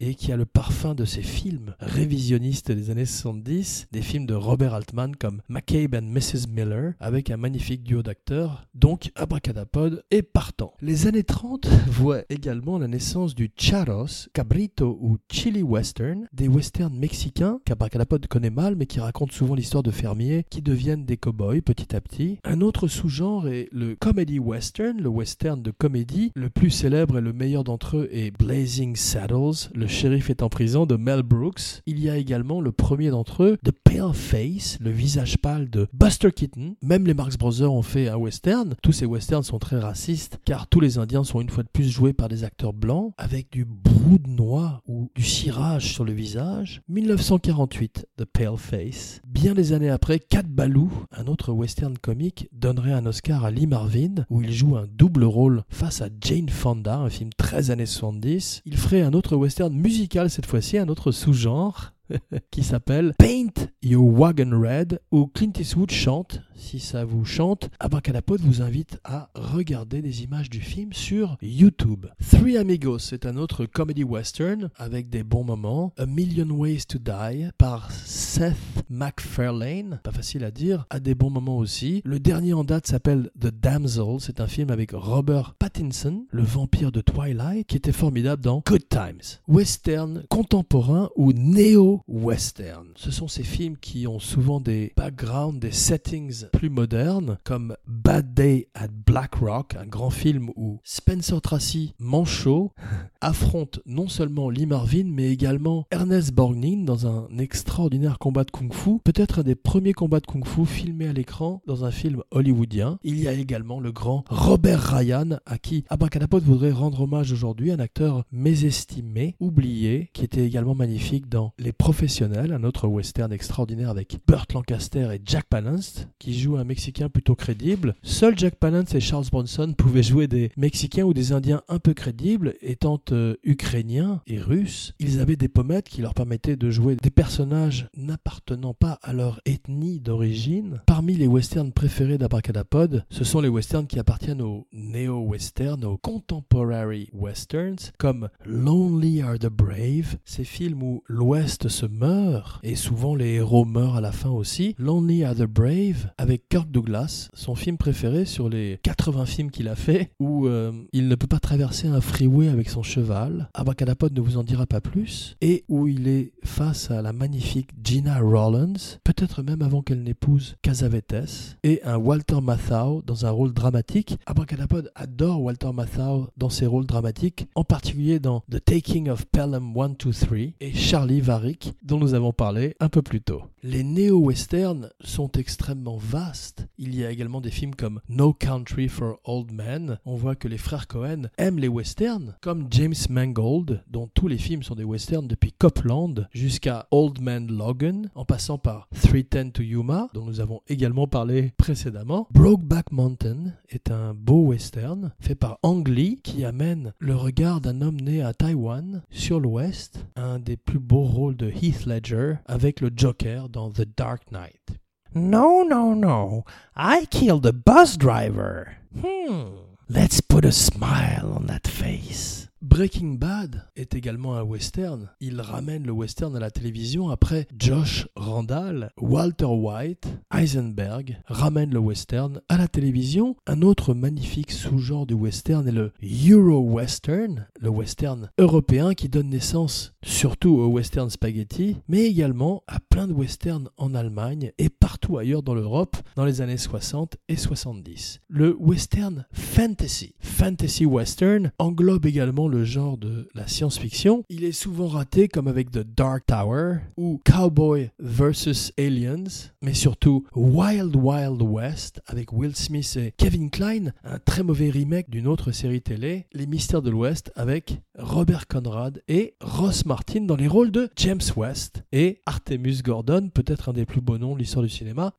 et 0.00 0.14
qui 0.14 0.32
a 0.32 0.36
le 0.36 0.44
parfum 0.44 0.94
de 0.94 1.04
ces 1.04 1.22
films 1.22 1.74
révisionnistes 1.80 2.72
des 2.72 2.90
années 2.90 3.06
70, 3.06 3.88
des 3.92 4.02
films 4.02 4.26
de 4.26 4.34
Robert 4.34 4.74
Altman 4.74 5.14
comme 5.16 5.42
McCabe 5.48 5.94
and 5.94 6.06
Mrs. 6.06 6.48
Miller, 6.48 6.94
avec 7.00 7.30
un 7.30 7.36
magnifique 7.36 7.82
duo 7.82 8.02
d'acteurs, 8.02 8.66
donc 8.74 9.10
Abracadapod 9.14 10.02
et 10.10 10.22
Partant. 10.22 10.74
Les 10.80 11.06
années 11.06 11.24
30 11.24 11.66
voient 11.88 12.22
également 12.28 12.78
la 12.78 12.88
naissance 12.88 13.34
du 13.34 13.50
charros, 13.56 14.28
cabrito 14.32 14.98
ou 15.00 15.18
chili 15.30 15.62
western, 15.62 16.26
des 16.32 16.48
westerns 16.48 16.98
mexicains 16.98 17.60
qu'Abracadapod 17.64 18.26
connaît 18.26 18.50
mal 18.50 18.76
mais 18.76 18.86
qui 18.86 19.00
racontent 19.00 19.32
souvent 19.32 19.54
l'histoire 19.54 19.82
de 19.82 19.90
fermiers 19.90 20.44
qui 20.50 20.62
deviennent 20.62 21.04
des 21.04 21.16
cow-boys 21.16 21.60
petit 21.64 21.94
à 21.94 22.00
petit. 22.00 22.38
Un 22.44 22.60
autre 22.60 22.88
sous-genre 22.88 23.48
est 23.48 23.68
le 23.72 23.94
comedy 23.94 24.38
western, 24.38 25.00
le 25.00 25.08
western 25.08 25.62
de 25.62 25.70
comédie. 25.70 26.32
Le 26.34 26.50
plus 26.50 26.70
célèbre 26.70 27.18
et 27.18 27.20
le 27.20 27.32
meilleur 27.32 27.64
d'entre 27.64 27.98
eux 27.98 28.08
est 28.12 28.30
Blazing 28.30 28.96
Saddles, 28.96 29.51
le 29.74 29.86
shérif 29.86 30.30
est 30.30 30.42
en 30.42 30.48
prison 30.48 30.86
de 30.86 30.96
Mel 30.96 31.22
Brooks. 31.22 31.82
Il 31.86 32.00
y 32.00 32.08
a 32.08 32.16
également 32.16 32.60
le 32.60 32.72
premier 32.72 33.10
d'entre 33.10 33.42
eux, 33.44 33.58
The 33.64 33.70
Pale 33.70 34.14
Face, 34.14 34.78
le 34.80 34.90
visage 34.90 35.38
pâle 35.38 35.68
de 35.68 35.86
Buster 35.92 36.32
Keaton. 36.32 36.76
Même 36.82 37.06
les 37.06 37.14
Marx 37.14 37.36
Brothers 37.36 37.72
ont 37.72 37.82
fait 37.82 38.08
un 38.08 38.16
western. 38.16 38.74
Tous 38.82 38.92
ces 38.92 39.06
westerns 39.06 39.42
sont 39.42 39.58
très 39.58 39.78
racistes 39.78 40.38
car 40.44 40.66
tous 40.66 40.80
les 40.80 40.98
Indiens 40.98 41.24
sont 41.24 41.40
une 41.40 41.50
fois 41.50 41.62
de 41.62 41.68
plus 41.68 41.90
joués 41.90 42.12
par 42.12 42.28
des 42.28 42.44
acteurs 42.44 42.72
blancs 42.72 43.12
avec 43.18 43.50
du 43.50 43.64
brou 43.64 44.18
de 44.18 44.28
noix 44.28 44.82
ou 44.86 45.10
du 45.14 45.22
cirage 45.22 45.92
sur 45.92 46.04
le 46.04 46.12
visage. 46.12 46.82
1948, 46.88 48.06
The 48.16 48.24
Pale 48.24 48.56
Face. 48.56 49.20
Bien 49.26 49.54
des 49.54 49.72
années 49.72 49.90
après, 49.90 50.18
Cat 50.18 50.44
Baloo, 50.44 50.90
un 51.12 51.26
autre 51.26 51.52
western 51.52 51.98
comique, 51.98 52.48
donnerait 52.52 52.92
un 52.92 53.06
Oscar 53.06 53.44
à 53.44 53.50
Lee 53.50 53.66
Marvin 53.66 54.24
où 54.30 54.42
il 54.42 54.52
joue 54.52 54.76
un 54.76 54.86
double 54.86 55.24
rôle 55.24 55.64
face 55.68 56.00
à 56.00 56.08
Jane 56.20 56.48
Fonda, 56.48 56.98
un 56.98 57.10
film 57.10 57.30
très 57.36 57.70
années 57.70 57.86
70. 57.86 58.62
Il 58.64 58.76
ferait 58.76 59.02
un 59.02 59.12
autre 59.12 59.31
western 59.36 59.74
musical 59.74 60.30
cette 60.30 60.46
fois-ci, 60.46 60.78
un 60.78 60.88
autre 60.88 61.12
sous-genre 61.12 61.92
qui 62.50 62.62
s'appelle 62.62 63.14
Paint 63.18 63.68
Your 63.84 64.08
Wagon 64.08 64.50
Red 64.52 65.00
où 65.10 65.26
Clint 65.26 65.52
Eastwood 65.58 65.90
chante. 65.90 66.40
Si 66.54 66.78
ça 66.78 67.04
vous 67.04 67.24
chante, 67.24 67.68
Abracadapod 67.80 68.40
vous 68.40 68.62
invite 68.62 69.00
à 69.02 69.30
regarder 69.34 70.00
des 70.00 70.22
images 70.22 70.48
du 70.48 70.60
film 70.60 70.92
sur 70.92 71.36
YouTube. 71.42 72.06
Three 72.30 72.56
Amigos, 72.56 73.00
c'est 73.00 73.26
un 73.26 73.36
autre 73.36 73.66
comedy 73.66 74.04
western 74.04 74.70
avec 74.76 75.10
des 75.10 75.24
bons 75.24 75.42
moments. 75.42 75.92
A 75.98 76.06
Million 76.06 76.48
Ways 76.50 76.82
to 76.86 76.98
Die 76.98 77.48
par 77.58 77.90
Seth 77.90 78.54
MacFarlane, 78.88 79.98
pas 80.04 80.12
facile 80.12 80.44
à 80.44 80.52
dire, 80.52 80.86
a 80.90 81.00
des 81.00 81.16
bons 81.16 81.30
moments 81.30 81.58
aussi. 81.58 82.02
Le 82.04 82.20
dernier 82.20 82.52
en 82.52 82.62
date 82.62 82.86
s'appelle 82.86 83.30
The 83.40 83.48
Damsel, 83.48 84.20
c'est 84.20 84.40
un 84.40 84.46
film 84.46 84.70
avec 84.70 84.92
Robert 84.92 85.54
Pattinson, 85.58 86.26
le 86.30 86.42
vampire 86.42 86.92
de 86.92 87.00
Twilight, 87.00 87.66
qui 87.66 87.76
était 87.76 87.90
formidable 87.90 88.42
dans 88.42 88.62
Good 88.64 88.88
Times. 88.88 89.40
Western 89.48 90.22
contemporain 90.28 91.10
ou 91.16 91.32
néo-western. 91.32 92.86
Ce 92.94 93.10
sont 93.10 93.26
ces 93.26 93.42
films 93.42 93.71
qui 93.80 94.06
ont 94.06 94.18
souvent 94.18 94.60
des 94.60 94.92
backgrounds, 94.96 95.58
des 95.58 95.72
settings 95.72 96.46
plus 96.52 96.70
modernes, 96.70 97.38
comme 97.44 97.76
Bad 97.86 98.34
Day 98.34 98.68
at 98.74 98.88
Black 99.06 99.36
Rock, 99.36 99.76
un 99.78 99.86
grand 99.86 100.10
film 100.10 100.50
où 100.56 100.80
Spencer 100.84 101.40
Tracy, 101.40 101.94
manchot, 101.98 102.72
affronte 103.20 103.80
non 103.86 104.08
seulement 104.08 104.50
Lee 104.50 104.66
Marvin, 104.66 105.04
mais 105.06 105.30
également 105.30 105.86
Ernest 105.90 106.32
Borgnine 106.32 106.84
dans 106.84 107.06
un 107.06 107.28
extraordinaire 107.38 108.18
combat 108.18 108.44
de 108.44 108.50
kung-fu, 108.50 108.98
peut-être 109.02 109.40
un 109.40 109.42
des 109.42 109.54
premiers 109.54 109.92
combats 109.92 110.20
de 110.20 110.26
kung-fu 110.26 110.66
filmés 110.66 111.08
à 111.08 111.12
l'écran 111.12 111.62
dans 111.66 111.84
un 111.84 111.90
film 111.90 112.22
hollywoodien. 112.30 112.98
Il 113.02 113.20
y 113.20 113.28
a 113.28 113.32
également 113.32 113.80
le 113.80 113.92
grand 113.92 114.24
Robert 114.28 114.82
Ryan, 114.82 115.38
à 115.46 115.58
qui 115.58 115.84
Abracadapod 115.88 116.42
voudrait 116.42 116.72
rendre 116.72 117.02
hommage 117.02 117.32
aujourd'hui, 117.32 117.70
un 117.70 117.78
acteur 117.78 118.24
mésestimé, 118.32 119.36
oublié, 119.40 120.10
qui 120.12 120.24
était 120.24 120.44
également 120.44 120.74
magnifique 120.74 121.28
dans 121.28 121.52
Les 121.58 121.72
Professionnels, 121.72 122.52
un 122.52 122.64
autre 122.64 122.86
western 122.86 123.32
extraordinaire 123.32 123.61
avec 123.62 124.18
Burt 124.26 124.52
Lancaster 124.54 125.08
et 125.14 125.20
Jack 125.24 125.44
Palance, 125.44 126.08
qui 126.18 126.36
joue 126.36 126.56
un 126.56 126.64
Mexicain 126.64 127.08
plutôt 127.08 127.36
crédible. 127.36 127.94
Seuls 128.02 128.36
Jack 128.36 128.56
Palance 128.56 128.92
et 128.94 129.00
Charles 129.00 129.26
Bronson 129.30 129.72
pouvaient 129.72 130.02
jouer 130.02 130.26
des 130.26 130.50
Mexicains 130.56 131.04
ou 131.04 131.14
des 131.14 131.30
Indiens 131.30 131.62
un 131.68 131.78
peu 131.78 131.94
crédibles, 131.94 132.54
étant 132.60 133.00
euh, 133.12 133.36
ukrainiens 133.44 134.20
et 134.26 134.40
russes. 134.40 134.94
Ils 134.98 135.20
avaient 135.20 135.36
des 135.36 135.46
pommettes 135.46 135.88
qui 135.88 136.02
leur 136.02 136.12
permettaient 136.12 136.56
de 136.56 136.70
jouer 136.70 136.96
des 136.96 137.10
personnages 137.10 137.88
n'appartenant 137.96 138.74
pas 138.74 138.98
à 139.02 139.12
leur 139.12 139.40
ethnie 139.46 140.00
d'origine. 140.00 140.82
Parmi 140.86 141.14
les 141.14 141.28
westerns 141.28 141.72
préférés 141.72 142.18
d'Abracadapod, 142.18 143.04
ce 143.10 143.24
sont 143.24 143.40
les 143.40 143.48
westerns 143.48 143.86
qui 143.86 144.00
appartiennent 144.00 144.42
aux 144.42 144.66
néo-westerns, 144.72 145.84
aux 145.84 145.98
contemporary 145.98 147.10
westerns, 147.12 147.92
comme 147.96 148.28
Lonely 148.44 149.22
Are 149.22 149.38
the 149.38 149.46
Brave, 149.46 150.16
ces 150.24 150.44
films 150.44 150.82
où 150.82 151.04
l'Ouest 151.06 151.68
se 151.68 151.86
meurt, 151.86 152.58
et 152.64 152.74
souvent 152.74 153.14
les 153.14 153.34
héros 153.34 153.51
meurent 153.60 153.96
à 153.96 154.00
la 154.00 154.12
fin 154.12 154.30
aussi. 154.30 154.74
Lonely 154.78 155.24
Are 155.24 155.34
the 155.34 155.42
Brave, 155.42 156.10
avec 156.16 156.48
Kirk 156.48 156.70
Douglas, 156.70 157.28
son 157.34 157.54
film 157.54 157.76
préféré 157.76 158.24
sur 158.24 158.48
les 158.48 158.78
80 158.82 159.26
films 159.26 159.50
qu'il 159.50 159.68
a 159.68 159.76
fait, 159.76 160.10
où 160.18 160.46
euh, 160.46 160.72
il 160.92 161.06
ne 161.06 161.14
peut 161.14 161.26
pas 161.26 161.38
traverser 161.38 161.86
un 161.86 162.00
freeway 162.00 162.48
avec 162.48 162.70
son 162.70 162.82
cheval. 162.82 163.50
Abracadapod 163.52 164.16
ne 164.16 164.20
vous 164.20 164.38
en 164.38 164.42
dira 164.42 164.66
pas 164.66 164.80
plus. 164.80 165.36
Et 165.42 165.64
où 165.68 165.86
il 165.86 166.08
est 166.08 166.32
face 166.44 166.90
à 166.90 167.02
la 167.02 167.12
magnifique 167.12 167.68
Gina 167.84 168.18
Rollins, 168.20 168.98
peut-être 169.04 169.42
même 169.42 169.60
avant 169.60 169.82
qu'elle 169.82 170.02
n'épouse 170.02 170.56
Casavetes, 170.62 171.58
et 171.62 171.82
un 171.84 171.98
Walter 171.98 172.40
Matthau 172.40 173.02
dans 173.06 173.26
un 173.26 173.30
rôle 173.30 173.52
dramatique. 173.52 174.16
Abracadapod 174.24 174.90
adore 174.94 175.42
Walter 175.42 175.72
Matthau 175.74 176.28
dans 176.38 176.50
ses 176.50 176.66
rôles 176.66 176.86
dramatiques, 176.86 177.46
en 177.54 177.64
particulier 177.64 178.18
dans 178.18 178.40
The 178.50 178.64
Taking 178.64 179.10
of 179.10 179.26
Pelham 179.26 179.74
1, 179.76 179.88
2, 180.02 180.12
3 180.12 180.38
et 180.60 180.72
Charlie 180.72 181.20
Varick, 181.20 181.74
dont 181.82 181.98
nous 181.98 182.14
avons 182.14 182.32
parlé 182.32 182.74
un 182.80 182.88
peu 182.88 183.02
plus 183.02 183.20
tôt. 183.20 183.41
Les 183.64 183.84
néo-westerns 183.84 184.90
sont 185.00 185.30
extrêmement 185.32 185.96
vastes. 185.96 186.66
Il 186.78 186.96
y 186.96 187.04
a 187.04 187.10
également 187.12 187.40
des 187.40 187.52
films 187.52 187.76
comme 187.76 188.00
No 188.08 188.32
Country 188.32 188.88
for 188.88 189.20
Old 189.24 189.52
Men. 189.52 189.98
On 190.04 190.16
voit 190.16 190.34
que 190.34 190.48
les 190.48 190.58
frères 190.58 190.88
Cohen 190.88 191.28
aiment 191.38 191.60
les 191.60 191.68
westerns, 191.68 192.34
comme 192.40 192.66
James 192.70 192.94
Mangold, 193.08 193.84
dont 193.88 194.08
tous 194.12 194.26
les 194.26 194.38
films 194.38 194.64
sont 194.64 194.74
des 194.74 194.82
westerns 194.82 195.28
depuis 195.28 195.52
Copland 195.52 196.26
jusqu'à 196.32 196.86
Old 196.90 197.20
Man 197.20 197.46
Logan, 197.50 198.10
en 198.16 198.24
passant 198.24 198.58
par 198.58 198.88
310 199.00 199.52
to 199.52 199.62
Yuma, 199.62 200.08
dont 200.12 200.24
nous 200.24 200.40
avons 200.40 200.60
également 200.68 201.06
parlé 201.06 201.52
précédemment. 201.56 202.26
Brokeback 202.32 202.90
Mountain 202.90 203.52
est 203.68 203.90
un 203.90 204.12
beau 204.12 204.46
western 204.46 205.12
fait 205.20 205.36
par 205.36 205.58
Ang 205.62 205.86
Lee 205.86 206.20
qui 206.22 206.44
amène 206.44 206.94
le 206.98 207.14
regard 207.14 207.60
d'un 207.60 207.80
homme 207.80 208.00
né 208.00 208.22
à 208.22 208.34
Taïwan 208.34 209.02
sur 209.10 209.38
l'ouest, 209.38 210.04
un 210.16 210.38
des 210.38 210.56
plus 210.56 210.80
beaux 210.80 211.04
rôles 211.04 211.36
de 211.36 211.50
Heath 211.50 211.86
Ledger 211.86 212.34
avec 212.46 212.80
le 212.80 212.90
Joker 212.94 213.31
dans 213.48 213.72
The 213.72 213.86
Dark 213.86 214.30
Knight. 214.30 214.78
No, 215.14 215.62
no, 215.62 215.94
no. 215.94 216.44
I 216.74 217.06
killed 217.06 217.42
the 217.42 217.52
bus 217.52 217.96
driver. 217.96 218.76
Hmm. 218.98 219.56
Let's 219.88 220.20
put 220.20 220.44
a 220.44 220.52
smile 220.52 221.32
on 221.34 221.46
that 221.46 221.66
face. 221.66 222.48
Breaking 222.62 223.14
Bad 223.14 223.64
est 223.74 223.96
également 223.96 224.36
un 224.36 224.44
western. 224.44 225.10
Il 225.18 225.40
ramène 225.40 225.84
le 225.84 225.90
western 225.90 226.36
à 226.36 226.38
la 226.38 226.52
télévision 226.52 227.10
après 227.10 227.48
Josh 227.58 228.06
Randall, 228.14 228.92
Walter 229.00 229.46
White, 229.46 230.06
Heisenberg 230.32 231.20
ramènent 231.26 231.72
le 231.72 231.80
western 231.80 232.40
à 232.48 232.58
la 232.58 232.68
télévision. 232.68 233.34
Un 233.48 233.62
autre 233.62 233.94
magnifique 233.94 234.52
sous-genre 234.52 235.06
du 235.06 235.14
western 235.14 235.66
est 235.66 235.72
le 235.72 235.90
Euro-western, 236.02 237.48
le 237.58 237.68
western 237.68 238.30
européen 238.38 238.94
qui 238.94 239.08
donne 239.08 239.30
naissance 239.30 239.92
surtout 240.04 240.50
au 240.50 240.68
western 240.68 241.10
spaghetti, 241.10 241.78
mais 241.88 242.04
également 242.04 242.62
à 242.68 242.78
plein 242.78 243.08
de 243.08 243.12
westerns 243.12 243.70
en 243.76 243.92
Allemagne 243.92 244.52
et 244.58 244.68
partout 244.68 245.18
ailleurs 245.18 245.42
dans 245.42 245.54
l'Europe 245.54 245.96
dans 246.14 246.24
les 246.24 246.40
années 246.40 246.56
60 246.56 247.16
et 247.28 247.36
70. 247.36 248.20
Le 248.28 248.56
western 248.60 249.26
fantasy, 249.32 250.14
fantasy 250.20 250.86
western, 250.86 251.50
englobe 251.58 252.06
également 252.06 252.51
le 252.52 252.64
genre 252.64 252.98
de 252.98 253.30
la 253.34 253.48
science-fiction. 253.48 254.24
Il 254.28 254.44
est 254.44 254.52
souvent 254.52 254.86
raté 254.86 255.26
comme 255.26 255.48
avec 255.48 255.70
The 255.70 255.78
Dark 255.78 256.26
Tower 256.26 256.80
ou 256.98 257.18
Cowboy 257.24 257.90
vs. 257.98 258.72
Aliens, 258.76 259.50
mais 259.62 259.72
surtout 259.72 260.26
Wild 260.34 260.94
Wild 260.94 261.40
West 261.40 262.02
avec 262.06 262.30
Will 262.30 262.54
Smith 262.54 262.98
et 263.00 263.14
Kevin 263.16 263.50
Kline, 263.50 263.94
un 264.04 264.18
très 264.18 264.42
mauvais 264.42 264.68
remake 264.68 265.08
d'une 265.08 265.28
autre 265.28 265.50
série 265.50 265.80
télé, 265.80 266.26
Les 266.34 266.46
Mystères 266.46 266.82
de 266.82 266.90
l'Ouest 266.90 267.32
avec 267.36 267.80
Robert 267.98 268.46
Conrad 268.46 269.02
et 269.08 269.34
Ross 269.40 269.86
Martin 269.86 270.20
dans 270.20 270.36
les 270.36 270.48
rôles 270.48 270.70
de 270.70 270.90
James 270.96 271.20
West 271.36 271.84
et 271.90 272.20
Artemus 272.26 272.82
Gordon, 272.82 273.30
peut-être 273.32 273.70
un 273.70 273.72
des 273.72 273.86
plus 273.86 274.02
beaux 274.02 274.18
noms 274.18 274.34
de 274.34 274.40
l'histoire 274.40 274.62
du 274.62 274.68
cinéma. 274.68 275.14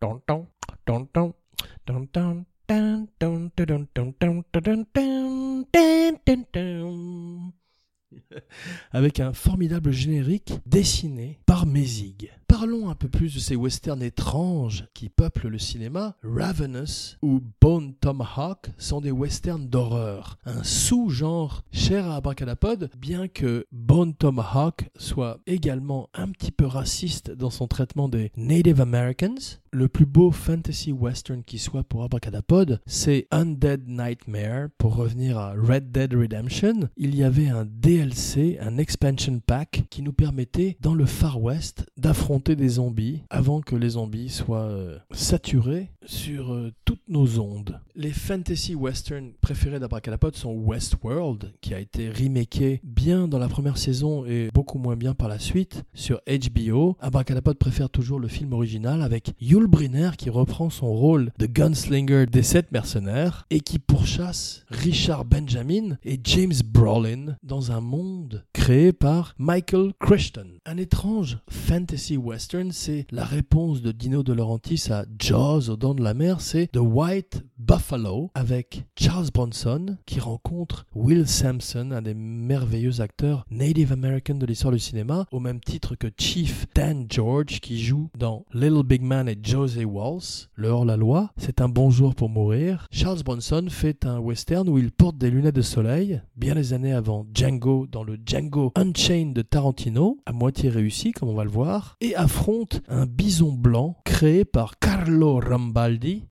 Avec 8.92 9.20
un 9.20 9.34
formidable 9.34 9.92
générique 9.92 10.54
dessiné 10.66 11.40
par 11.46 11.66
Mézig. 11.66 12.32
Parlons 12.48 12.90
un 12.90 12.96
peu 12.96 13.10
plus 13.10 13.34
de 13.34 13.40
ces 13.40 13.56
westerns 13.56 14.04
étranges 14.04 14.86
qui 14.94 15.10
peuplent 15.10 15.48
le 15.48 15.58
cinéma. 15.58 16.16
Ravenous 16.24 17.18
ou 17.22 17.42
Bone 17.60 17.96
Tomahawk 17.96 18.70
sont 18.78 19.02
des 19.02 19.12
westerns 19.12 19.68
d'horreur, 19.68 20.38
un 20.46 20.64
sous-genre 20.64 21.64
cher 21.72 22.08
à 22.08 22.18
Abracadapod, 22.18 22.90
bien 22.98 23.28
que 23.28 23.66
Bone 23.72 24.14
Tomahawk 24.14 24.90
soit 24.96 25.40
également 25.48 26.10
un 26.14 26.30
petit 26.30 26.52
peu 26.52 26.66
raciste 26.66 27.32
dans 27.32 27.50
son 27.50 27.68
traitement 27.68 28.08
des 28.08 28.32
Native 28.38 28.82
Americans. 28.82 29.63
Le 29.76 29.88
plus 29.88 30.06
beau 30.06 30.30
fantasy 30.30 30.92
western 30.92 31.42
qui 31.42 31.58
soit 31.58 31.84
pour 31.84 32.04
Abracadapod, 32.04 32.80
c'est 32.86 33.26
Undead 33.32 33.88
Nightmare. 33.88 34.68
Pour 34.78 34.96
revenir 34.96 35.40
à 35.40 35.54
Red 35.54 35.92
Dead 35.92 36.14
Redemption, 36.14 36.90
il 36.96 37.16
y 37.16 37.24
avait 37.24 37.48
un 37.48 37.66
DLC, 37.66 38.60
un 38.62 38.78
expansion 38.78 39.42
pack, 39.44 39.86
qui 39.90 40.04
nous 40.04 40.14
permettait 40.14 40.78
dans 40.80 40.94
le 40.94 41.08
Far 41.08 41.42
West 41.42 41.88
d'affronter 41.98 42.56
des 42.56 42.70
zombies 42.70 43.24
avant 43.32 43.62
que 43.62 43.76
les 43.76 43.90
zombies 43.90 44.30
soient 44.30 44.60
euh, 44.60 45.00
saturés 45.10 45.90
sur 46.06 46.54
euh, 46.54 46.72
toutes 46.86 47.08
nos 47.08 47.40
ondes. 47.40 47.80
Les 47.96 48.12
fantasy 48.12 48.76
western 48.76 49.32
préférés 49.42 49.80
d'Abracadapod 49.80 50.36
sont 50.36 50.54
Westworld, 50.54 51.54
qui 51.62 51.74
a 51.74 51.80
été 51.80 52.10
remaké 52.10 52.82
bien 52.84 53.28
dans 53.28 53.40
la 53.40 53.48
première 53.48 53.78
saison 53.78 54.26
et 54.26 54.50
beaucoup 54.54 54.78
moins 54.78 54.96
bien 54.96 55.14
par 55.14 55.28
la 55.28 55.40
suite 55.40 55.84
sur 55.94 56.22
HBO. 56.28 56.98
Abracadapod 57.00 57.58
préfère 57.58 57.90
toujours 57.90 58.20
le 58.20 58.28
film 58.28 58.54
original 58.54 59.02
avec 59.02 59.34
Yul 59.40 59.68
Brynner 59.68 60.12
qui 60.18 60.30
reprend 60.30 60.70
son 60.70 60.92
rôle 60.92 61.32
de 61.38 61.46
gunslinger 61.46 62.26
des 62.26 62.44
sept 62.44 62.72
mercenaires 62.72 63.46
et 63.50 63.60
qui 63.60 63.80
pourchasse 63.80 64.66
Richard 64.70 65.26
Benjamin 65.26 65.98
et 66.04 66.20
James 66.24 66.54
Brolin 66.66 67.38
dans 67.44 67.72
un 67.72 67.82
monde 67.82 68.44
créé 68.54 68.92
par 68.92 69.36
Michael 69.38 69.94
Crichton. 70.00 70.48
Un 70.66 70.78
étrange 70.78 71.38
fantasy 71.50 72.18
western, 72.18 72.72
c'est 72.72 73.06
la 73.12 73.26
réponse 73.26 73.82
de 73.82 73.92
Dino 73.92 74.24
De 74.24 74.34
Laurentiis 74.34 74.88
à 74.90 75.06
Jaws 75.20 75.70
au 75.70 75.76
de 75.94 76.04
la 76.04 76.14
mer, 76.14 76.42
c'est 76.42 76.68
The 76.72 76.80
White 76.82 77.44
Buffalo 77.58 78.30
avec 78.36 78.86
Charles 79.00 79.30
Bronson 79.34 79.98
qui 80.06 80.20
rencontre 80.20 80.86
Will 80.96 81.28
Sampson, 81.28 81.92
un 81.92 82.02
des 82.02 82.14
merveilleux 82.14 83.00
acteurs 83.00 83.46
Native 83.50 83.94
American 83.94 84.36
de 84.36 84.46
l'histoire 84.46 84.74
du 84.74 84.80
cinéma, 84.80 85.26
au 85.32 85.40
même 85.40 85.60
titre 85.60 85.96
que 85.96 86.08
Chief 86.18 86.66
Dan 86.76 87.06
George 87.10 87.62
qui 87.62 87.82
joue 87.82 88.10
dans 88.18 88.46
Little 88.54 88.84
Big 88.84 89.02
Man 89.02 89.30
et 89.30 89.38
Josie 89.42 89.86
Walls, 89.86 90.50
le 90.56 90.70
hors-la-loi. 90.70 91.32
C'est 91.38 91.62
un 91.62 91.70
bon 91.70 91.90
jour 91.90 92.16
pour 92.16 92.30
mourir. 92.30 92.88
Charles 92.92 93.24
Bronson 93.24 93.68
fait 93.70 94.06
un 94.06 94.20
western 94.20 94.68
où 94.68 94.78
il 94.78 94.92
porte 94.92 95.18
des 95.18 95.32
lunettes 95.32 95.56
de 95.56 95.62
soleil, 95.62 96.22
bien 96.36 96.56
des 96.56 96.74
années 96.74 96.94
avant 96.94 97.26
Django 97.34 97.88
dans 97.88 98.04
le 98.04 98.18
Django 98.26 98.72
Unchained 98.76 99.34
de 99.34 99.42
Tarantino, 99.42 100.18
à 100.26 100.34
moitié 100.34 100.70
réussi 100.70 101.12
comme 101.12 101.30
on 101.30 101.36
va 101.36 101.46
le 101.46 101.50
voir, 101.50 101.98
et 102.02 102.16
affronte 102.16 102.82
un 102.90 103.06
bison 103.06 103.52
blanc 103.52 103.98
créé 104.04 104.44
par 104.44 104.80
Carlo 104.80 105.40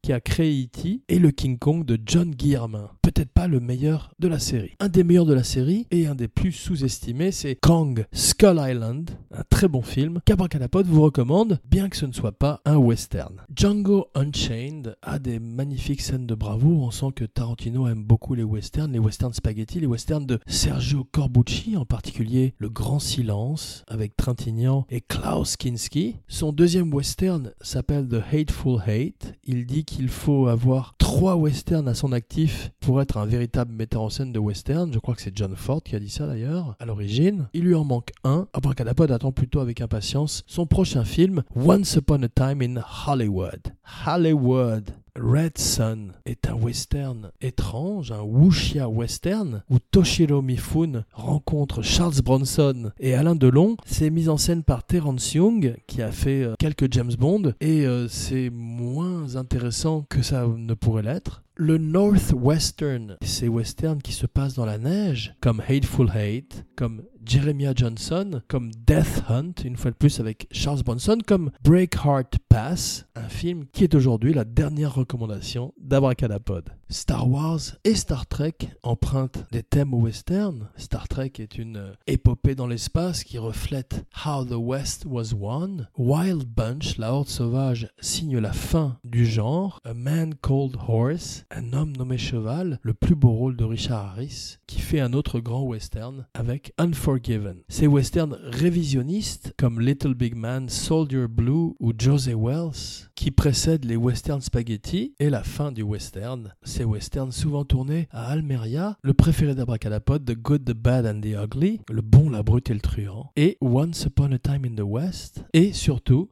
Qui 0.01 0.15
a 0.15 0.21
créé 0.21 0.65
E.T. 0.65 1.03
et 1.11 1.19
le 1.19 1.31
King 1.31 1.59
Kong 1.59 1.85
de 1.85 1.99
John 2.07 2.31
Guillermin. 2.31 2.89
Peut-être 3.03 3.29
pas 3.29 3.49
le 3.49 3.61
meilleur 3.61 4.15
de 4.19 4.27
la 4.27 4.39
série. 4.39 4.73
Un 4.81 4.89
des 4.89 5.05
meilleurs 5.05 5.27
de 5.27 5.35
la 5.35 5.45
série 5.45 5.87
et 5.91 6.07
un 6.07 6.15
des 6.15 6.29
plus 6.29 6.53
sous-estimés, 6.53 7.33
c'est 7.33 7.57
Kong 7.57 8.07
Skull 8.13 8.59
Island, 8.59 9.11
un 9.31 9.43
très 9.51 9.69
bon 9.69 9.83
film 9.83 10.21
qu'Abracadapod 10.25 10.87
vous 10.87 11.03
recommande, 11.03 11.61
bien 11.69 11.91
que 11.91 11.99
ce 11.99 12.07
ne 12.07 12.13
soit 12.13 12.33
pas 12.33 12.63
un 12.65 12.77
western. 12.77 13.43
Django 13.55 14.07
Unchained 14.15 14.97
a 15.03 15.19
des 15.19 15.39
magnifiques 15.39 16.01
scènes 16.01 16.27
de 16.27 16.35
bravoure. 16.35 16.85
On 16.85 16.91
sent 16.91 17.13
que 17.15 17.27
Tarantino 17.27 17.87
aime 17.89 18.05
beaucoup 18.05 18.35
les 18.35 18.45
westerns, 18.45 18.93
les 18.93 18.99
westerns 18.99 19.35
spaghetti, 19.35 19.81
les 19.81 19.87
westerns 19.87 20.25
de 20.25 20.39
Sergio 20.47 21.05
Corbucci, 21.13 21.77
en 21.77 21.85
particulier 21.85 22.55
Le 22.57 22.71
Grand 22.71 23.01
Silence 23.01 23.85
avec 23.87 24.17
Trintignant 24.17 24.87
et 24.89 25.03
Klaus 25.03 25.59
Kinski. 25.59 26.17
Son 26.27 26.53
deuxième 26.53 26.95
western 26.95 27.53
s'appelle 27.61 28.09
The 28.09 28.23
Hateful 28.33 28.81
Hate. 28.87 29.35
Il 29.45 29.67
dit 29.67 29.85
qu'il 29.85 30.09
faut 30.09 30.47
avoir 30.47 30.95
trois 30.99 31.35
westerns 31.35 31.89
à 31.89 31.95
son 31.95 32.13
actif 32.13 32.71
pour 32.79 33.03
être 33.03 33.17
un 33.17 33.27
véritable 33.27 33.73
metteur 33.75 34.03
en 34.03 34.09
scène 34.09 34.33
de 34.33 34.39
western. 34.39 34.93
Je 34.93 35.01
crois 35.01 35.17
que 35.17 35.23
c'est 35.23 35.37
John 35.37 35.57
Ford 35.57 35.83
qui 35.83 35.97
a 35.97 35.99
dit 35.99 36.11
ça 36.11 36.29
d'ailleurs 36.29 36.77
à 36.79 36.87
l'origine. 36.87 37.49
Il 37.53 37.65
lui 37.65 37.75
en 37.75 37.85
manque 37.85 38.13
un. 38.23 38.47
Abracadapod 38.53 39.11
attend 39.11 39.33
plutôt 39.33 39.59
avec 39.59 39.81
impatience 39.81 40.45
son 40.47 40.67
prochain 40.67 41.05
film 41.05 41.43
Once 41.57 41.97
Upon 41.97 42.23
a 42.23 42.29
Time 42.29 42.63
in 42.63 42.81
Hollywood. 43.07 43.75
Hollywood. 44.07 44.93
Red 45.19 45.59
Sun 45.59 46.15
est 46.25 46.49
un 46.49 46.55
western 46.55 47.33
étrange, 47.43 48.13
un 48.13 48.23
wuxia 48.23 48.89
western, 48.89 49.63
où 49.69 49.79
Toshiro 49.79 50.41
Mifune 50.41 51.05
rencontre 51.13 51.83
Charles 51.83 52.23
Bronson 52.25 52.93
et 52.99 53.15
Alain 53.15 53.35
Delon. 53.35 53.77
C'est 53.85 54.09
mis 54.09 54.31
en 54.31 54.39
scène 54.39 54.63
par 54.63 54.85
Terence 54.85 55.35
Young, 55.35 55.77
qui 55.87 56.01
a 56.01 56.11
fait 56.11 56.45
euh, 56.45 56.55
quelques 56.59 56.91
James 56.95 57.13
Bond, 57.19 57.53
et 57.61 57.87
euh, 57.87 58.09
c'est 58.09 58.49
moins 58.49 59.37
intéressant 59.37 60.07
que 60.09 60.23
ça 60.23 60.47
ne 60.47 60.73
pourrait 60.73 61.03
l'être. 61.03 61.43
Le 61.55 61.77
Northwestern, 61.77 63.19
ces 63.23 63.47
westerns 63.47 64.01
qui 64.01 64.13
se 64.13 64.25
passent 64.25 64.55
dans 64.55 64.65
la 64.65 64.79
neige, 64.79 65.35
comme 65.43 65.61
Hateful 65.61 66.09
Hate, 66.11 66.65
comme 66.77 67.03
Jeremiah 67.27 67.75
Johnson, 67.77 68.41
comme 68.49 68.71
Death 68.87 69.23
Hunt, 69.29 69.53
une 69.63 69.77
fois 69.77 69.91
de 69.91 69.97
plus 69.97 70.19
avec 70.19 70.49
Charles 70.51 70.83
Bronson, 70.83 71.19
comme 71.27 71.51
Breakheart 71.63 72.39
Pass, 72.49 73.07
un 73.15 73.29
film 73.29 73.67
qui 73.71 73.85
est 73.85 73.95
aujourd'hui 73.95 74.33
la 74.33 74.45
dernière 74.45 74.95
recommandation 74.95 75.75
d'Abracadapod. 75.93 76.71
Star 76.89 77.29
Wars 77.29 77.61
et 77.85 77.95
Star 77.95 78.27
Trek 78.27 78.55
empruntent 78.83 79.45
des 79.53 79.63
thèmes 79.63 79.93
western. 79.93 80.69
Star 80.77 81.07
Trek 81.07 81.33
est 81.39 81.59
une 81.59 81.95
épopée 82.07 82.55
dans 82.55 82.67
l'espace 82.67 83.25
qui 83.25 83.37
reflète 83.37 84.07
How 84.25 84.45
the 84.45 84.57
West 84.57 85.05
Was 85.07 85.35
Won. 85.35 85.87
Wild 85.99 86.45
Bunch, 86.45 86.97
la 86.97 87.13
horde 87.13 87.29
sauvage, 87.29 87.89
signe 88.01 88.39
la 88.39 88.53
fin 88.53 88.99
du 89.05 89.27
genre. 89.27 89.81
A 89.85 89.93
Man 89.93 90.35
Called 90.35 90.77
Horse, 90.89 91.45
un 91.51 91.75
homme 91.75 91.95
nommé 91.95 92.17
cheval, 92.17 92.79
le 92.83 92.95
plus 92.95 93.15
beau 93.15 93.33
rôle 93.33 93.57
de 93.57 93.65
Richard 93.65 94.13
Harris, 94.13 94.57
qui 94.67 94.81
fait 94.81 95.01
un 95.01 95.13
autre 95.13 95.41
grand 95.41 95.63
western 95.63 96.27
avec 96.33 96.73
Unforgiven. 96.79 97.57
Ces 97.69 97.87
westerns 97.87 98.39
révisionnistes 98.45 99.55
comme 99.59 99.79
Little 99.79 100.15
Big 100.15 100.35
Man, 100.37 100.71
Soldier 100.71 101.27
Blue 101.29 101.75
ou 101.81 101.93
José 101.99 102.35
Wells, 102.35 103.11
qui 103.15 103.31
précèdent 103.31 103.85
les 103.85 103.97
westerns 103.97 104.43
spaghetti 104.43 105.15
et 105.19 105.31
la 105.31 105.43
fin 105.43 105.71
du 105.71 105.82
western. 105.83 106.55
Ces 106.63 106.85
westerns 106.85 107.33
souvent 107.33 107.65
tournés 107.65 108.09
à 108.11 108.27
Almeria, 108.27 108.97
le 109.03 109.15
préféré 109.15 109.55
d'Abracadapod, 109.55 110.25
The 110.25 110.35
Good, 110.35 110.65
The 110.65 110.75
Bad 110.75 111.07
and 111.07 111.21
The 111.21 111.37
Ugly, 111.45 111.81
le 111.91 112.03
bon, 112.03 112.31
la 112.31 112.43
brute 112.43 112.71
et 112.71 112.75
le 112.75 112.81
truand, 112.81 113.31
et 113.37 113.59
Once 113.61 114.05
Upon 114.05 114.33
a 114.33 114.39
Time 114.39 114.65
in 114.65 114.75
the 114.75 114.87
West, 114.87 115.45
et 115.53 115.73
surtout... 115.73 116.31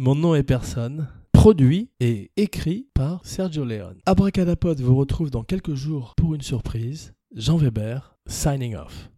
Mon 0.00 0.14
nom 0.14 0.36
est 0.36 0.44
personne 0.44 1.08
produit 1.32 1.90
et 2.00 2.30
écrit 2.36 2.88
par 2.94 3.20
Sergio 3.24 3.64
Leone. 3.64 3.98
Abracadapod 4.06 4.80
vous 4.80 4.96
retrouve 4.96 5.30
dans 5.30 5.44
quelques 5.44 5.74
jours 5.74 6.14
pour 6.16 6.34
une 6.34 6.40
surprise. 6.40 7.14
Jean 7.34 7.56
Weber, 7.56 8.16
signing 8.26 8.74
off. 8.74 9.08